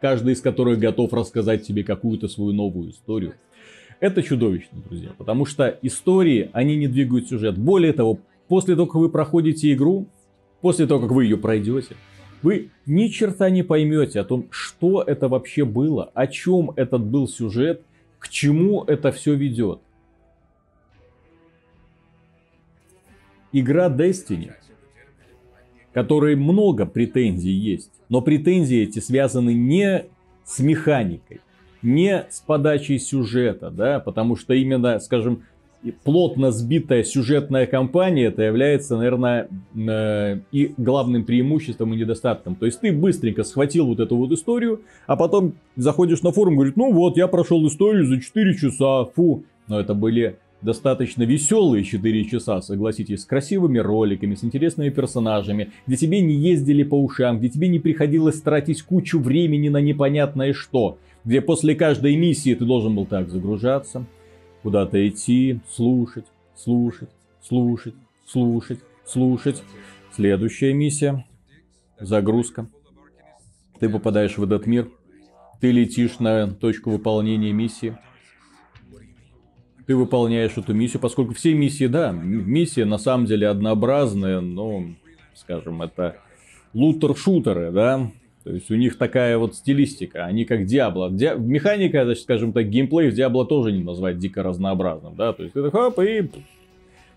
каждый 0.00 0.34
из 0.34 0.40
которых 0.40 0.78
готов 0.78 1.12
рассказать 1.12 1.66
тебе 1.66 1.82
какую-то 1.82 2.28
свою 2.28 2.52
новую 2.52 2.90
историю. 2.90 3.34
Это 4.00 4.22
чудовищно, 4.22 4.80
друзья, 4.80 5.10
потому 5.16 5.44
что 5.44 5.78
истории, 5.82 6.50
они 6.52 6.76
не 6.76 6.88
двигают 6.88 7.28
сюжет. 7.28 7.58
Более 7.58 7.92
того, 7.92 8.18
после 8.48 8.74
того, 8.74 8.86
как 8.86 8.96
вы 8.96 9.10
проходите 9.10 9.72
игру, 9.72 10.08
после 10.60 10.86
того, 10.86 11.00
как 11.00 11.10
вы 11.12 11.24
ее 11.24 11.36
пройдете, 11.36 11.96
вы 12.42 12.70
ни 12.86 13.08
черта 13.08 13.50
не 13.50 13.62
поймете 13.62 14.20
о 14.20 14.24
том, 14.24 14.46
что 14.50 15.02
это 15.02 15.28
вообще 15.28 15.64
было, 15.64 16.10
о 16.14 16.26
чем 16.26 16.72
этот 16.76 17.04
был 17.04 17.28
сюжет, 17.28 17.82
к 18.18 18.28
чему 18.28 18.84
это 18.84 19.12
все 19.12 19.34
ведет. 19.34 19.80
Игра 23.52 23.88
Destiny 23.88 24.52
которой 26.00 26.34
много 26.34 26.86
претензий 26.86 27.52
есть. 27.52 27.90
Но 28.08 28.22
претензии 28.22 28.78
эти 28.78 29.00
связаны 29.00 29.52
не 29.52 30.06
с 30.46 30.58
механикой, 30.60 31.42
не 31.82 32.24
с 32.30 32.40
подачей 32.40 32.98
сюжета, 32.98 33.70
да, 33.70 34.00
потому 34.00 34.34
что 34.34 34.54
именно, 34.54 34.98
скажем, 34.98 35.42
плотно 36.02 36.52
сбитая 36.52 37.04
сюжетная 37.04 37.66
кампания 37.66 38.28
это 38.28 38.40
является, 38.40 38.96
наверное, 38.96 39.48
э, 39.76 40.38
и 40.52 40.72
главным 40.78 41.24
преимуществом 41.24 41.92
и 41.92 41.98
недостатком. 41.98 42.54
То 42.54 42.64
есть 42.64 42.80
ты 42.80 42.92
быстренько 42.92 43.44
схватил 43.44 43.86
вот 43.86 44.00
эту 44.00 44.16
вот 44.16 44.32
историю, 44.32 44.80
а 45.06 45.16
потом 45.16 45.52
заходишь 45.76 46.22
на 46.22 46.32
форум 46.32 46.54
и 46.54 46.56
говоришь, 46.56 46.76
ну 46.76 46.94
вот, 46.94 47.18
я 47.18 47.28
прошел 47.28 47.66
историю 47.66 48.06
за 48.06 48.22
4 48.22 48.54
часа, 48.54 49.04
фу. 49.04 49.44
Но 49.68 49.78
это 49.78 49.92
были 49.92 50.38
достаточно 50.62 51.22
веселые 51.22 51.84
4 51.84 52.24
часа, 52.24 52.60
согласитесь, 52.60 53.22
с 53.22 53.24
красивыми 53.24 53.78
роликами, 53.78 54.34
с 54.34 54.44
интересными 54.44 54.90
персонажами, 54.90 55.70
где 55.86 55.96
тебе 55.96 56.20
не 56.20 56.34
ездили 56.34 56.82
по 56.82 56.94
ушам, 56.94 57.38
где 57.38 57.48
тебе 57.48 57.68
не 57.68 57.78
приходилось 57.78 58.40
тратить 58.40 58.82
кучу 58.82 59.18
времени 59.18 59.68
на 59.68 59.80
непонятное 59.80 60.52
что, 60.52 60.98
где 61.24 61.40
после 61.40 61.74
каждой 61.74 62.16
миссии 62.16 62.54
ты 62.54 62.64
должен 62.64 62.94
был 62.94 63.06
так 63.06 63.30
загружаться, 63.30 64.06
куда-то 64.62 65.06
идти, 65.08 65.60
слушать, 65.70 66.26
слушать, 66.54 67.10
слушать, 67.42 67.94
слушать, 68.26 68.80
слушать. 69.04 69.62
Следующая 70.14 70.72
миссия. 70.72 71.24
Загрузка. 71.98 72.68
Ты 73.78 73.88
попадаешь 73.88 74.36
в 74.36 74.44
этот 74.44 74.66
мир. 74.66 74.90
Ты 75.60 75.70
летишь 75.70 76.18
на 76.18 76.48
точку 76.48 76.90
выполнения 76.90 77.52
миссии 77.52 77.96
ты 79.90 79.96
выполняешь 79.96 80.52
эту 80.56 80.72
миссию, 80.72 81.00
поскольку 81.00 81.34
все 81.34 81.52
миссии, 81.52 81.88
да, 81.88 82.12
миссия 82.12 82.84
на 82.84 82.96
самом 82.96 83.26
деле 83.26 83.48
однообразная, 83.48 84.40
но, 84.40 84.84
скажем, 85.34 85.82
это 85.82 86.18
лутер-шутеры, 86.74 87.72
да, 87.72 88.08
то 88.44 88.52
есть 88.52 88.70
у 88.70 88.76
них 88.76 88.96
такая 88.98 89.36
вот 89.36 89.56
стилистика, 89.56 90.26
они 90.26 90.44
как 90.44 90.64
Диабло. 90.64 91.10
Ди... 91.10 91.30
Механика, 91.36 92.04
значит, 92.04 92.22
скажем 92.22 92.52
так, 92.52 92.68
геймплей 92.68 93.10
в 93.10 93.14
Диабло 93.14 93.44
тоже 93.44 93.72
не 93.72 93.82
назвать 93.82 94.18
дико 94.18 94.44
разнообразным, 94.44 95.16
да, 95.16 95.32
то 95.32 95.42
есть 95.42 95.54
ты 95.54 95.70
хоп 95.72 95.98
и... 95.98 96.30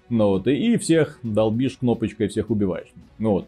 Ну 0.10 0.30
вот, 0.30 0.48
и 0.48 0.76
всех 0.78 1.20
долбишь 1.22 1.78
кнопочкой, 1.78 2.28
всех 2.28 2.50
убиваешь. 2.50 2.92
Ну 3.20 3.34
вот. 3.34 3.48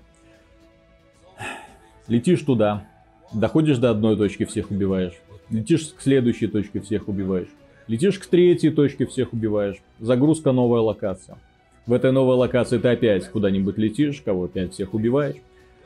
Летишь 2.07 2.43
туда, 2.43 2.85
доходишь 3.33 3.79
до 3.79 3.89
одной 3.89 4.17
точки, 4.17 4.45
всех 4.45 4.69
убиваешь. 4.69 5.13
Летишь 5.49 5.95
к 5.97 6.01
следующей 6.03 6.45
точке, 6.45 6.79
всех 6.79 7.07
убиваешь. 7.07 7.49
Летишь 7.87 8.17
к 8.17 8.25
третьей 8.25 8.71
точке, 8.71 9.05
всех 9.05 9.33
убиваешь. 9.33 9.77
Загрузка 9.99 10.51
новая 10.51 10.81
локация. 10.81 11.37
В 11.85 11.93
этой 11.93 12.11
новой 12.11 12.35
локации 12.35 12.79
ты 12.79 12.87
опять 12.87 13.29
куда-нибудь 13.29 13.77
летишь, 13.77 14.21
кого 14.21 14.45
опять 14.45 14.73
всех 14.73 14.93
убиваешь. 14.93 15.35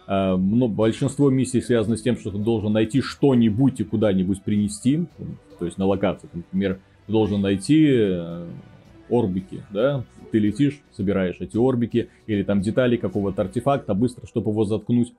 А, 0.07 0.37
но 0.37 0.67
большинство 0.67 1.29
миссий 1.29 1.61
связано 1.61 1.97
с 1.97 2.01
тем, 2.01 2.17
что 2.17 2.31
ты 2.31 2.37
должен 2.37 2.71
найти 2.71 3.01
что-нибудь 3.01 3.81
и 3.81 3.83
куда-нибудь 3.83 4.41
принести. 4.41 5.05
То 5.59 5.65
есть 5.65 5.77
на 5.77 5.85
локации, 5.85 6.29
например, 6.33 6.79
ты 7.05 7.11
должен 7.11 7.41
найти 7.41 7.85
э, 7.89 8.47
орбики, 9.09 9.61
да, 9.71 10.05
ты 10.31 10.39
летишь, 10.39 10.81
собираешь 10.91 11.37
эти 11.39 11.57
орбики, 11.57 12.09
или 12.27 12.43
там 12.43 12.61
детали 12.61 12.95
какого-то 12.95 13.41
артефакта 13.41 13.93
быстро, 13.93 14.25
чтобы 14.25 14.51
его 14.51 14.63
заткнуть. 14.63 15.13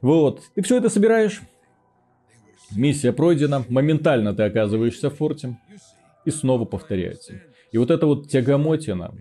Вот, 0.00 0.40
ты 0.54 0.62
все 0.62 0.78
это 0.78 0.88
собираешь, 0.88 1.42
миссия 2.74 3.12
пройдена, 3.12 3.64
моментально 3.68 4.34
ты 4.34 4.44
оказываешься 4.44 5.10
в 5.10 5.16
форте, 5.16 5.58
и 6.26 6.30
снова 6.30 6.66
повторяется. 6.66 7.40
И 7.72 7.78
вот 7.78 7.90
это 7.90 8.06
вот 8.06 8.28
тягомотина, 8.28 9.14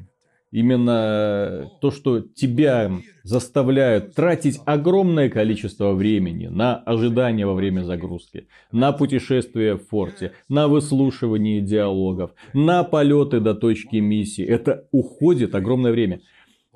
именно 0.52 1.70
то, 1.82 1.92
что 1.92 2.22
тебя 2.22 2.92
заставляют 3.24 4.16
тратить 4.16 4.60
огромное 4.66 5.30
количество 5.30 5.92
времени 5.92 6.48
на 6.48 6.78
ожидание 6.78 7.46
во 7.46 7.54
время 7.54 7.82
загрузки, 7.82 8.48
на 8.72 8.92
путешествие 8.92 9.76
в 9.76 9.88
форте, 9.88 10.32
на 10.48 10.68
выслушивание 10.68 11.62
диалогов, 11.62 12.32
на 12.54 12.84
полеты 12.84 13.40
до 13.40 13.54
точки 13.54 13.98
миссии. 13.98 14.46
Это 14.46 14.88
уходит 14.92 15.56
огромное 15.56 15.92
время. 15.92 16.22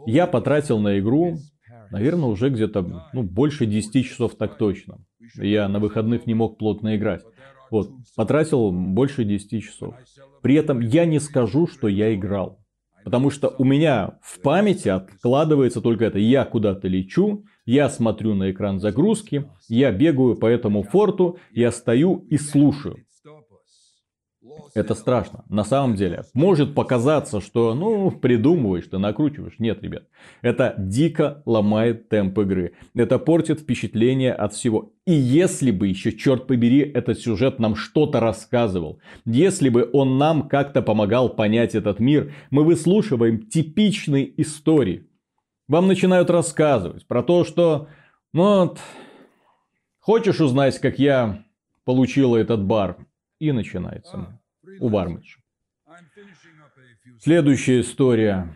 Я 0.05 0.27
потратил 0.27 0.79
на 0.79 0.99
игру, 0.99 1.37
наверное, 1.91 2.29
уже 2.29 2.49
где-то 2.49 3.05
ну, 3.13 3.23
больше 3.23 3.65
10 3.65 4.05
часов 4.05 4.35
так 4.35 4.57
точно. 4.57 4.99
Я 5.35 5.69
на 5.69 5.79
выходных 5.79 6.25
не 6.25 6.33
мог 6.33 6.57
плотно 6.57 6.95
играть. 6.95 7.23
Вот, 7.71 7.91
потратил 8.15 8.71
больше 8.71 9.23
10 9.23 9.63
часов. 9.63 9.95
При 10.41 10.55
этом 10.55 10.79
я 10.79 11.05
не 11.05 11.19
скажу, 11.19 11.67
что 11.67 11.87
я 11.87 12.13
играл. 12.13 12.59
Потому 13.03 13.29
что 13.29 13.53
у 13.57 13.63
меня 13.63 14.19
в 14.21 14.41
памяти 14.41 14.89
откладывается 14.89 15.81
только 15.81 16.05
это. 16.05 16.19
Я 16.19 16.45
куда-то 16.45 16.87
лечу, 16.87 17.45
я 17.65 17.89
смотрю 17.89 18.35
на 18.35 18.51
экран 18.51 18.79
загрузки, 18.79 19.49
я 19.67 19.91
бегаю 19.91 20.35
по 20.35 20.45
этому 20.45 20.83
форту, 20.83 21.37
я 21.53 21.71
стою 21.71 22.25
и 22.29 22.37
слушаю. 22.37 22.97
Это 24.73 24.95
страшно. 24.95 25.43
На 25.49 25.63
самом 25.63 25.95
деле. 25.95 26.23
Может 26.33 26.75
показаться, 26.75 27.41
что, 27.41 27.73
ну, 27.73 28.11
придумываешь, 28.11 28.87
ты 28.87 28.97
накручиваешь. 28.97 29.55
Нет, 29.59 29.83
ребят. 29.83 30.03
Это 30.41 30.75
дико 30.77 31.41
ломает 31.45 32.09
темп 32.09 32.39
игры. 32.39 32.73
Это 32.95 33.19
портит 33.19 33.61
впечатление 33.61 34.33
от 34.33 34.53
всего. 34.53 34.93
И 35.05 35.13
если 35.13 35.71
бы 35.71 35.87
еще, 35.87 36.11
черт 36.11 36.47
побери, 36.47 36.79
этот 36.79 37.19
сюжет 37.19 37.59
нам 37.59 37.75
что-то 37.75 38.19
рассказывал, 38.19 38.99
если 39.25 39.69
бы 39.69 39.89
он 39.91 40.17
нам 40.17 40.47
как-то 40.47 40.81
помогал 40.81 41.29
понять 41.29 41.75
этот 41.75 41.99
мир, 41.99 42.33
мы 42.51 42.63
выслушиваем 42.63 43.47
типичные 43.47 44.39
истории. 44.41 45.07
Вам 45.67 45.87
начинают 45.87 46.29
рассказывать 46.29 47.07
про 47.07 47.21
то, 47.21 47.43
что, 47.43 47.87
ну 48.33 48.43
вот, 48.43 48.79
хочешь 49.99 50.41
узнать, 50.41 50.79
как 50.79 50.99
я 50.99 51.43
получила 51.85 52.37
этот 52.37 52.63
бар? 52.63 52.97
И 53.39 53.53
начинается 53.53 54.38
у 54.79 54.89
Бармидж. 54.89 55.37
Следующая 57.19 57.81
история. 57.81 58.55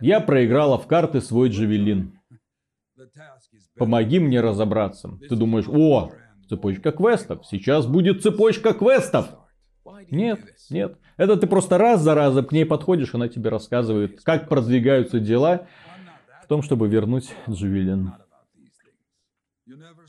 Я 0.00 0.20
проиграла 0.20 0.78
в 0.78 0.86
карты 0.86 1.20
свой 1.20 1.48
джавелин. 1.48 2.18
Помоги 3.76 4.18
мне 4.18 4.40
разобраться. 4.40 5.10
Ты 5.28 5.36
думаешь, 5.36 5.68
о, 5.68 6.12
цепочка 6.48 6.92
квестов. 6.92 7.46
Сейчас 7.46 7.86
будет 7.86 8.22
цепочка 8.22 8.74
квестов. 8.74 9.28
Нет, 10.10 10.40
нет. 10.70 10.98
Это 11.16 11.36
ты 11.36 11.46
просто 11.46 11.78
раз 11.78 12.02
за 12.02 12.14
разом 12.14 12.44
к 12.46 12.52
ней 12.52 12.64
подходишь, 12.64 13.14
она 13.14 13.28
тебе 13.28 13.50
рассказывает, 13.50 14.22
как 14.22 14.48
продвигаются 14.48 15.20
дела 15.20 15.68
в 16.42 16.46
том, 16.48 16.62
чтобы 16.62 16.88
вернуть 16.88 17.34
Джавелин. 17.48 18.12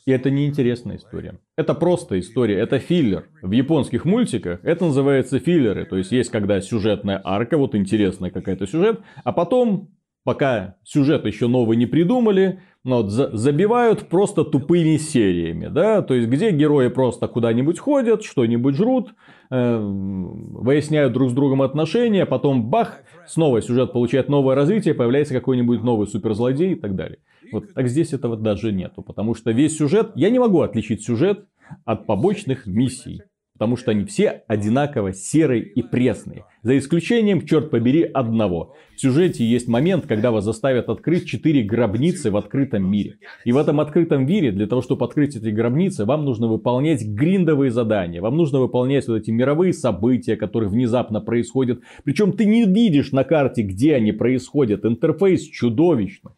И 0.05 0.11
это 0.11 0.29
не 0.29 0.47
интересная 0.47 0.97
история. 0.97 1.39
Это 1.55 1.73
просто 1.73 2.19
история, 2.19 2.59
это 2.59 2.79
филлер. 2.79 3.29
В 3.41 3.51
японских 3.51 4.03
мультиках 4.05 4.59
это 4.63 4.85
называется 4.85 5.39
филлеры. 5.39 5.85
То 5.85 5.97
есть 5.97 6.11
есть 6.11 6.29
когда 6.29 6.59
сюжетная 6.59 7.21
арка, 7.23 7.57
вот 7.57 7.73
интересная 7.75 8.29
какая-то 8.29 8.67
сюжет, 8.67 8.99
а 9.23 9.31
потом, 9.31 9.91
пока 10.25 10.75
сюжет 10.83 11.25
еще 11.25 11.47
новый 11.47 11.77
не 11.77 11.85
придумали, 11.85 12.59
но 12.83 13.03
вот 13.03 13.11
забивают 13.11 14.09
просто 14.09 14.43
тупыми 14.43 14.97
сериями, 14.97 15.67
да, 15.67 16.01
то 16.01 16.13
есть 16.13 16.27
где 16.27 16.51
герои 16.51 16.89
просто 16.89 17.29
куда-нибудь 17.29 17.79
ходят, 17.79 18.23
что-нибудь 18.23 18.75
жрут, 18.75 19.13
э, 19.49 19.79
выясняют 19.79 21.13
друг 21.13 21.29
с 21.29 21.33
другом 21.33 21.61
отношения, 21.61 22.25
потом 22.25 22.69
бах, 22.69 23.03
снова 23.25 23.61
сюжет 23.61 23.93
получает 23.93 24.29
новое 24.29 24.55
развитие, 24.55 24.93
появляется 24.93 25.33
какой-нибудь 25.33 25.83
новый 25.83 26.07
суперзлодей 26.07 26.73
и 26.73 26.75
так 26.75 26.95
далее. 26.95 27.19
Вот 27.51 27.73
так 27.73 27.87
здесь 27.87 28.13
этого 28.13 28.37
даже 28.37 28.71
нету, 28.71 29.01
потому 29.01 29.35
что 29.35 29.51
весь 29.51 29.77
сюжет, 29.77 30.11
я 30.15 30.29
не 30.29 30.39
могу 30.39 30.61
отличить 30.61 31.03
сюжет 31.03 31.45
от 31.85 32.05
побочных 32.05 32.65
миссий. 32.65 33.23
Потому 33.63 33.77
что 33.77 33.91
они 33.91 34.03
все 34.03 34.43
одинаково 34.47 35.13
серые 35.13 35.63
и 35.63 35.81
пресные. 35.81 36.43
За 36.63 36.77
исключением, 36.77 37.45
черт 37.45 37.69
побери, 37.69 38.03
одного. 38.03 38.75
В 38.97 38.99
сюжете 38.99 39.45
есть 39.45 39.69
момент, 39.69 40.05
когда 40.05 40.31
вас 40.31 40.43
заставят 40.43 40.89
открыть 40.89 41.25
четыре 41.25 41.63
гробницы 41.63 42.29
в 42.29 42.35
открытом 42.35 42.91
мире. 42.91 43.19
И 43.45 43.53
в 43.53 43.57
этом 43.57 43.79
открытом 43.79 44.25
мире, 44.25 44.51
для 44.51 44.67
того, 44.67 44.81
чтобы 44.81 45.05
открыть 45.05 45.37
эти 45.37 45.47
гробницы, 45.47 46.03
вам 46.03 46.25
нужно 46.25 46.47
выполнять 46.47 47.05
гриндовые 47.05 47.71
задания. 47.71 48.21
Вам 48.21 48.35
нужно 48.35 48.59
выполнять 48.59 49.07
вот 49.07 49.15
эти 49.15 49.31
мировые 49.31 49.71
события, 49.71 50.35
которые 50.35 50.69
внезапно 50.69 51.21
происходят. 51.21 51.79
Причем 52.03 52.33
ты 52.33 52.43
не 52.43 52.65
видишь 52.65 53.13
на 53.13 53.23
карте, 53.23 53.61
где 53.61 53.95
они 53.95 54.11
происходят. 54.11 54.83
Интерфейс 54.83 55.43
чудовищный. 55.43 56.31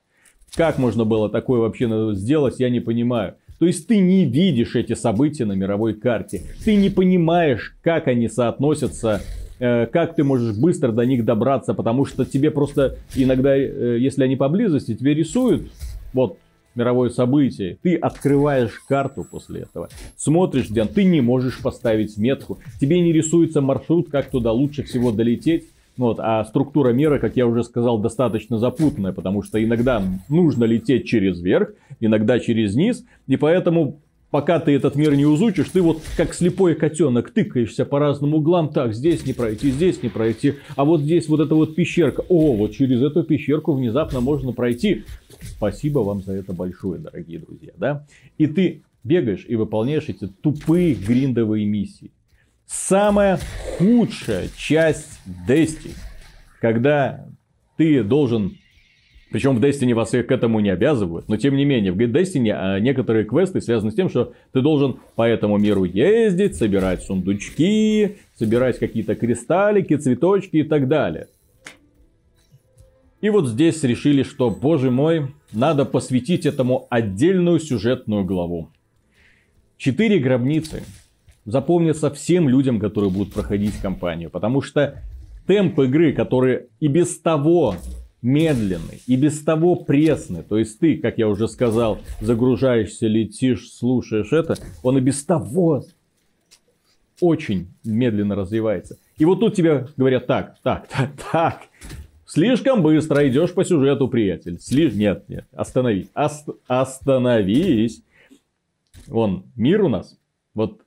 Как 0.55 0.77
можно 0.77 1.05
было 1.05 1.27
такое 1.27 1.59
вообще 1.59 2.13
сделать, 2.13 2.59
я 2.59 2.69
не 2.69 2.81
понимаю. 2.81 3.33
То 3.59 3.65
есть 3.65 3.87
ты 3.87 3.99
не 3.99 4.25
видишь 4.25 4.75
эти 4.75 4.93
события 4.93 5.45
на 5.45 5.53
мировой 5.53 5.93
карте. 5.93 6.43
Ты 6.63 6.75
не 6.75 6.89
понимаешь, 6.89 7.75
как 7.81 8.07
они 8.07 8.27
соотносятся, 8.27 9.21
э, 9.59 9.85
как 9.87 10.15
ты 10.15 10.23
можешь 10.23 10.57
быстро 10.57 10.91
до 10.91 11.05
них 11.05 11.23
добраться, 11.25 11.73
потому 11.73 12.05
что 12.05 12.25
тебе 12.25 12.51
просто 12.51 12.97
иногда, 13.15 13.55
э, 13.55 13.97
если 13.99 14.23
они 14.23 14.35
поблизости, 14.35 14.95
тебе 14.95 15.13
рисуют, 15.13 15.71
вот, 16.13 16.37
мировое 16.75 17.09
событие. 17.09 17.77
Ты 17.81 17.95
открываешь 17.95 18.81
карту 18.87 19.25
после 19.29 19.61
этого, 19.61 19.89
смотришь, 20.17 20.69
где 20.69 20.83
ты 20.85 21.05
не 21.05 21.21
можешь 21.21 21.59
поставить 21.59 22.17
метку, 22.17 22.59
тебе 22.79 22.99
не 22.99 23.13
рисуется 23.13 23.61
маршрут, 23.61 24.09
как 24.09 24.29
туда 24.29 24.51
лучше 24.51 24.83
всего 24.83 25.11
долететь. 25.11 25.69
Вот, 25.97 26.17
а 26.19 26.43
структура 26.43 26.89
меры, 26.89 27.19
как 27.19 27.37
я 27.37 27.47
уже 27.47 27.63
сказал, 27.63 27.99
достаточно 27.99 28.57
запутанная, 28.57 29.13
потому 29.13 29.41
что 29.41 29.63
иногда 29.63 30.03
нужно 30.27 30.65
лететь 30.65 31.07
через 31.07 31.41
верх, 31.41 31.73
иногда 32.01 32.39
через 32.39 32.75
низ, 32.75 33.05
и 33.27 33.37
поэтому 33.37 34.01
пока 34.29 34.59
ты 34.59 34.73
этот 34.73 34.95
мир 34.95 35.15
не 35.15 35.23
изучишь, 35.23 35.69
ты 35.69 35.81
вот 35.81 36.01
как 36.17 36.33
слепой 36.33 36.75
котенок 36.75 37.31
тыкаешься 37.31 37.85
по 37.85 37.99
разным 37.99 38.33
углам, 38.33 38.67
так, 38.67 38.93
здесь 38.93 39.25
не 39.25 39.31
пройти, 39.31 39.71
здесь 39.71 40.03
не 40.03 40.09
пройти, 40.09 40.55
а 40.75 40.83
вот 40.83 40.99
здесь 40.99 41.29
вот 41.29 41.39
эта 41.39 41.55
вот 41.55 41.75
пещерка, 41.75 42.25
о, 42.27 42.53
вот 42.53 42.73
через 42.73 43.01
эту 43.01 43.23
пещерку 43.23 43.71
внезапно 43.71 44.19
можно 44.19 44.51
пройти. 44.51 45.05
Спасибо 45.39 45.99
вам 45.99 46.21
за 46.21 46.33
это 46.33 46.51
большое, 46.51 46.99
дорогие 46.99 47.39
друзья, 47.39 47.71
да? 47.77 48.05
И 48.37 48.47
ты 48.47 48.83
бегаешь 49.05 49.45
и 49.47 49.55
выполняешь 49.55 50.09
эти 50.09 50.27
тупые 50.27 50.95
гриндовые 50.95 51.65
миссии. 51.65 52.11
Самая 52.67 53.39
худшая 53.77 54.49
часть 54.57 55.19
Destiny, 55.47 55.95
когда 56.59 57.25
ты 57.77 58.03
должен 58.03 58.57
причем 59.31 59.57
в 59.57 59.59
Destiny 59.61 59.93
вас 59.93 60.11
к 60.11 60.13
этому 60.13 60.61
не 60.61 60.69
обязывают, 60.69 61.27
но 61.27 61.35
тем 61.35 61.57
не 61.57 61.65
менее, 61.65 61.91
в 61.91 61.97
Destiny 61.97 62.51
а, 62.51 62.79
некоторые 62.79 63.25
квесты 63.25 63.59
связаны 63.59 63.91
с 63.91 63.95
тем, 63.95 64.07
что 64.07 64.31
ты 64.53 64.61
должен 64.61 64.99
по 65.15 65.27
этому 65.27 65.57
миру 65.57 65.83
ездить, 65.83 66.55
собирать 66.55 67.03
сундучки, 67.03 68.15
собирать 68.35 68.79
какие-то 68.79 69.15
кристаллики, 69.15 69.97
цветочки 69.97 70.57
и 70.57 70.63
так 70.63 70.87
далее. 70.87 71.27
И 73.19 73.29
вот 73.29 73.47
здесь 73.47 73.83
решили, 73.83 74.23
что, 74.23 74.49
боже 74.49 74.89
мой, 74.89 75.33
надо 75.51 75.83
посвятить 75.83 76.45
этому 76.45 76.87
отдельную 76.89 77.59
сюжетную 77.59 78.23
главу. 78.23 78.69
Четыре 79.77 80.19
гробницы 80.19 80.83
запомнится 81.45 82.11
всем 82.11 82.49
людям, 82.49 82.79
которые 82.79 83.11
будут 83.11 83.33
проходить 83.33 83.77
кампанию. 83.77 84.29
Потому 84.29 84.61
что 84.61 85.01
темп 85.47 85.79
игры, 85.79 86.13
который 86.13 86.67
и 86.79 86.87
без 86.87 87.19
того 87.19 87.75
медленный, 88.21 89.01
и 89.05 89.15
без 89.15 89.43
того 89.43 89.75
пресный, 89.75 90.41
то 90.41 90.57
есть 90.57 90.79
ты, 90.79 90.97
как 90.97 91.19
я 91.19 91.29
уже 91.29 91.47
сказал, 91.47 91.99
загружаешься, 92.21 93.07
летишь, 93.07 93.71
слушаешь 93.71 94.33
это, 94.33 94.55
он 94.81 94.97
и 94.97 95.01
без 95.01 95.23
того 95.23 95.85
очень 97.21 97.67
медленно 97.83 98.35
развивается. 98.35 98.97
И 99.17 99.25
вот 99.25 99.39
тут 99.39 99.55
тебе 99.55 99.87
говорят, 99.95 100.25
так, 100.25 100.57
так, 100.63 100.87
так, 100.89 101.11
так, 101.31 101.61
слишком 102.25 102.81
быстро 102.81 103.27
идешь 103.29 103.53
по 103.53 103.63
сюжету, 103.63 104.07
приятель. 104.07 104.59
Слиш... 104.59 104.93
Нет, 104.95 105.29
нет, 105.29 105.45
остановись, 105.51 106.07
Ост... 106.15 106.49
остановись. 106.67 108.01
Вон, 109.07 109.43
мир 109.55 109.83
у 109.83 109.89
нас, 109.89 110.17
вот 110.55 110.81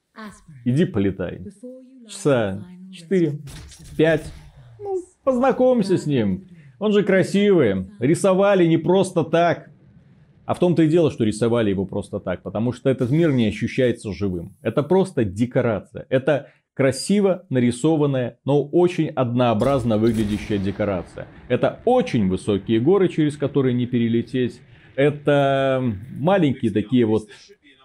Иди 0.65 0.85
полетай. 0.85 1.41
Часа 2.09 2.65
4-5. 2.91 4.23
Ну, 4.81 5.03
познакомься 5.25 5.97
с 5.97 6.07
ним. 6.07 6.47
Он 6.79 6.93
же 6.93 7.03
красивый. 7.03 7.91
Рисовали 7.99 8.67
не 8.67 8.79
просто 8.79 9.25
так. 9.25 9.71
А 10.47 10.55
в 10.55 10.59
том-то 10.59 10.83
и 10.83 10.89
дело, 10.89 11.11
что 11.11 11.25
рисовали 11.25 11.69
его 11.69 11.85
просто 11.85 12.21
так, 12.21 12.43
потому 12.43 12.73
что 12.73 12.89
этот 12.89 13.11
мир 13.11 13.33
не 13.33 13.49
ощущается 13.49 14.15
живым. 14.15 14.57
Это 14.63 14.83
просто 14.83 15.23
декорация. 15.23 16.07
Это 16.09 16.49
красиво 16.73 17.45
нарисованная, 17.51 18.39
но 18.47 18.65
очень 18.65 19.09
однообразно 19.09 19.99
выглядящая 19.99 20.57
декорация. 20.57 21.27
Это 21.49 21.81
очень 21.85 22.29
высокие 22.29 22.81
горы, 22.81 23.09
через 23.09 23.37
которые 23.37 23.75
не 23.75 23.87
перелететь. 23.87 24.63
Это 24.97 25.83
маленькие 26.19 26.71
такие 26.73 27.05
вот 27.05 27.29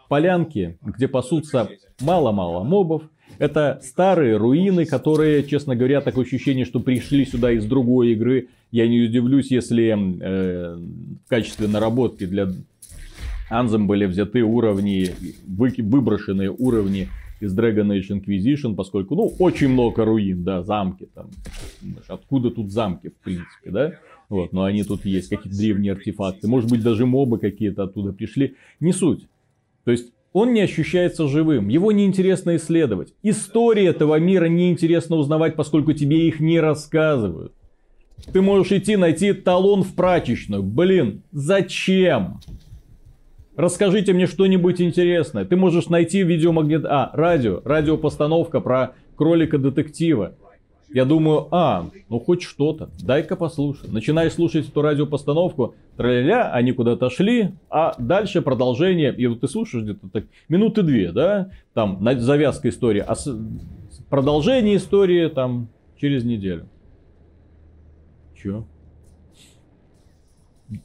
полянки, 0.08 0.78
где 0.82 1.10
пасутся 1.10 1.68
мало-мало 2.02 2.64
мобов. 2.64 3.04
Это 3.40 3.80
старые 3.84 4.38
руины, 4.38 4.86
которые, 4.86 5.44
честно 5.44 5.76
говоря, 5.76 6.02
такое 6.02 6.26
ощущение, 6.26 6.66
что 6.66 6.80
пришли 6.80 7.26
сюда 7.26 7.52
из 7.52 7.66
другой 7.66 8.12
игры. 8.12 8.50
Я 8.72 8.88
не 8.88 9.02
удивлюсь, 9.02 9.52
если 9.52 9.90
э, 9.92 10.76
в 10.76 11.30
качестве 11.30 11.68
наработки 11.68 12.26
для 12.26 12.50
Анзем 13.50 13.88
были 13.88 14.06
взяты 14.06 14.44
уровни, 14.44 15.10
вы, 15.46 15.74
выброшенные 15.78 16.52
уровни 16.52 17.10
из 17.40 17.58
Dragon 17.58 17.90
Age 17.90 18.22
Inquisition, 18.22 18.76
поскольку, 18.76 19.16
ну, 19.16 19.34
очень 19.40 19.70
много 19.70 20.06
руин, 20.06 20.44
да, 20.44 20.64
замки 20.64 21.08
там. 21.14 21.30
Откуда 22.08 22.52
тут 22.52 22.72
замки, 22.72 23.10
в 23.10 23.16
принципе, 23.24 23.70
да? 23.70 23.94
Вот, 24.30 24.54
но 24.54 24.64
они 24.64 24.84
тут 24.84 25.06
есть, 25.06 25.30
какие-то 25.30 25.58
древние 25.58 25.94
артефакты. 25.94 26.48
Может 26.48 26.70
быть, 26.70 26.82
даже 26.82 27.06
мобы 27.06 27.38
какие-то 27.38 27.84
оттуда 27.84 28.14
пришли. 28.14 28.56
Не 28.80 28.94
суть. 28.94 29.28
То 29.84 29.92
есть, 29.92 30.14
он 30.34 30.54
не 30.54 30.62
ощущается 30.62 31.28
живым, 31.28 31.70
его 31.70 31.92
неинтересно 31.92 32.56
исследовать. 32.56 33.14
Истории 33.22 33.88
этого 33.88 34.20
мира 34.20 34.46
неинтересно 34.46 35.16
узнавать, 35.16 35.56
поскольку 35.56 35.94
тебе 35.94 36.28
их 36.28 36.40
не 36.40 36.60
рассказывают. 36.60 37.54
Ты 38.32 38.42
можешь 38.42 38.72
идти 38.72 38.96
найти 38.96 39.34
талон 39.34 39.84
в 39.84 39.96
прачечную. 39.96 40.64
Блин, 40.64 41.24
зачем? 41.32 42.40
Расскажите 43.56 44.14
мне 44.14 44.26
что-нибудь 44.26 44.82
интересное. 44.82 45.46
Ты 45.46 45.56
можешь 45.56 45.88
найти 45.88 46.24
видеомагнит... 46.24 46.86
А, 46.86 47.12
радио. 47.14 47.62
Радиопостановка 47.64 48.60
про 48.60 48.96
кролика-детектива. 49.16 50.36
Я 50.94 51.06
думаю, 51.06 51.48
а, 51.50 51.90
ну 52.08 52.20
хоть 52.20 52.44
что-то, 52.44 52.92
дай-ка 53.02 53.36
послушай. 53.36 53.90
Начинаешь 53.92 54.34
слушать 54.34 54.70
эту 54.70 54.84
радиопостановку, 54.84 55.74
траля 55.98 56.52
они 56.52 56.72
куда-то 56.72 57.10
шли, 57.10 57.54
а 57.68 57.96
дальше 57.98 58.44
продолжение, 58.44 59.14
и 59.16 59.26
вот 59.26 59.42
ты 59.42 59.48
слушаешь 59.48 59.84
где-то 59.86 60.08
так 60.10 60.26
минуты 60.50 60.84
две, 60.84 61.12
да, 61.12 61.50
там 61.74 62.00
завязка 62.20 62.70
истории, 62.70 63.04
а 63.06 63.16
с... 63.16 63.36
продолжение 64.12 64.76
истории 64.76 65.28
там 65.30 65.68
через 65.98 66.24
неделю. 66.24 66.70
Чё? 68.36 68.68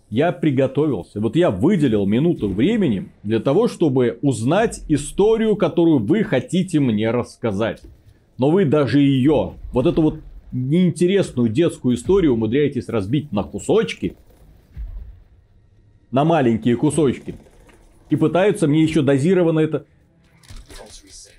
Я 0.09 0.33
приготовился. 0.33 1.21
Вот 1.21 1.37
я 1.37 1.51
выделил 1.51 2.07
минуту 2.07 2.49
времени 2.49 3.11
для 3.23 3.40
того, 3.40 3.68
чтобы 3.68 4.18
узнать 4.23 4.81
историю, 4.88 5.55
которую 5.57 5.99
вы 5.99 6.25
хотите 6.25 6.81
мне 6.81 7.11
рассказать 7.11 7.83
но 8.38 8.51
вы 8.51 8.64
даже 8.64 9.01
ее, 9.01 9.55
вот 9.72 9.87
эту 9.87 10.01
вот 10.01 10.20
неинтересную 10.53 11.48
детскую 11.48 11.96
историю 11.96 12.35
умудряетесь 12.35 12.88
разбить 12.88 13.33
на 13.33 13.42
кусочки, 13.42 14.16
на 16.11 16.24
маленькие 16.24 16.77
кусочки, 16.77 17.35
и 18.09 18.16
пытаются 18.16 18.66
мне 18.66 18.83
еще 18.83 19.03
дозированно 19.03 19.61
это... 19.61 19.85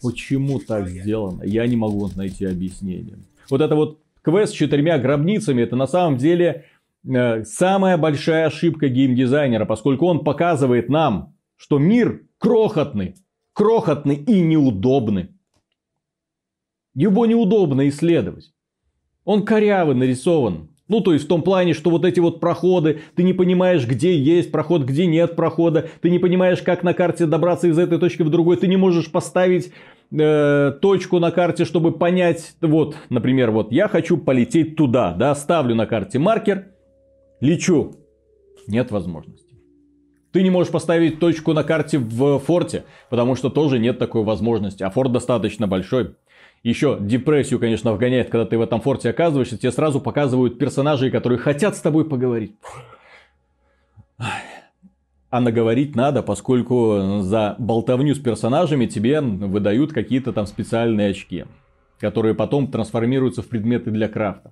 Почему 0.01 0.59
так 0.59 0.87
сделано? 0.87 1.43
Я 1.43 1.67
не 1.67 1.75
могу 1.75 2.09
найти 2.15 2.45
объяснение. 2.45 3.17
Вот 3.49 3.59
это 3.59 3.75
вот 3.75 3.99
квест 4.21 4.53
с 4.53 4.55
четырьмя 4.55 4.97
гробницами, 4.97 5.61
это 5.61 5.75
на 5.75 5.87
самом 5.87 6.17
деле 6.17 6.65
э, 7.05 7.43
самая 7.43 7.97
большая 7.97 8.45
ошибка 8.45 8.87
геймдизайнера, 8.87 9.65
поскольку 9.65 10.05
он 10.05 10.23
показывает 10.23 10.87
нам, 10.87 11.35
что 11.57 11.79
мир 11.79 12.21
крохотный, 12.37 13.15
крохотный 13.51 14.15
и 14.15 14.39
неудобный. 14.39 15.31
Его 16.93 17.25
неудобно 17.25 17.87
исследовать. 17.89 18.51
Он 19.25 19.45
коряво 19.45 19.93
нарисован. 19.93 20.69
Ну, 20.89 21.01
то 21.01 21.13
есть 21.13 21.25
в 21.25 21.27
том 21.27 21.43
плане, 21.43 21.73
что 21.73 21.91
вот 21.91 22.03
эти 22.03 22.19
вот 22.19 22.39
проходы, 22.39 23.01
ты 23.15 23.21
не 23.21 23.33
понимаешь, 23.33 23.87
где 23.87 24.17
есть 24.17 24.51
проход, 24.51 24.81
где 24.81 25.05
нет 25.05 25.35
прохода, 25.35 25.87
ты 26.01 26.09
не 26.09 26.17
понимаешь, 26.17 26.63
как 26.63 26.81
на 26.81 26.95
карте 26.95 27.27
добраться 27.27 27.67
из 27.67 27.77
этой 27.77 27.99
точки 27.99 28.23
в 28.23 28.31
другой, 28.31 28.57
ты 28.57 28.67
не 28.67 28.75
можешь 28.75 29.11
поставить 29.11 29.71
э, 30.11 30.73
точку 30.81 31.19
на 31.19 31.29
карте, 31.29 31.65
чтобы 31.65 31.91
понять, 31.91 32.55
вот, 32.59 32.95
например, 33.09 33.51
вот 33.51 33.71
я 33.71 33.87
хочу 33.87 34.17
полететь 34.17 34.75
туда, 34.75 35.13
да, 35.13 35.35
ставлю 35.35 35.75
на 35.75 35.85
карте 35.85 36.17
маркер, 36.17 36.69
лечу, 37.39 37.95
нет 38.67 38.89
возможности. 38.89 39.49
Ты 40.31 40.43
не 40.43 40.49
можешь 40.49 40.71
поставить 40.71 41.19
точку 41.19 41.53
на 41.53 41.63
карте 41.63 41.97
в 41.97 42.39
форте, 42.39 42.85
потому 43.09 43.35
что 43.35 43.49
тоже 43.49 43.79
нет 43.79 43.97
такой 43.97 44.23
возможности, 44.23 44.83
а 44.83 44.89
форт 44.89 45.11
достаточно 45.11 45.67
большой. 45.67 46.15
Еще 46.63 46.97
депрессию, 46.99 47.59
конечно, 47.59 47.93
вгоняет, 47.93 48.29
когда 48.29 48.45
ты 48.45 48.57
в 48.57 48.61
этом 48.61 48.81
форте 48.81 49.09
оказываешься. 49.09 49.57
Тебе 49.57 49.71
сразу 49.71 50.01
показывают 50.01 50.57
персонажей, 50.57 51.09
которые 51.09 51.39
хотят 51.39 51.77
с 51.77 51.81
тобой 51.81 52.05
поговорить. 52.05 52.53
А 55.29 55.39
наговорить 55.39 55.95
надо, 55.95 56.23
поскольку 56.23 57.19
за 57.21 57.55
болтовню 57.59 58.15
с 58.15 58.19
персонажами 58.19 58.87
тебе 58.87 59.21
выдают 59.21 59.93
какие-то 59.93 60.33
там 60.33 60.47
специальные 60.47 61.11
очки, 61.11 61.45
которые 61.99 62.33
потом 62.33 62.69
трансформируются 62.69 63.41
в 63.41 63.47
предметы 63.47 63.91
для 63.91 64.09
крафта. 64.09 64.51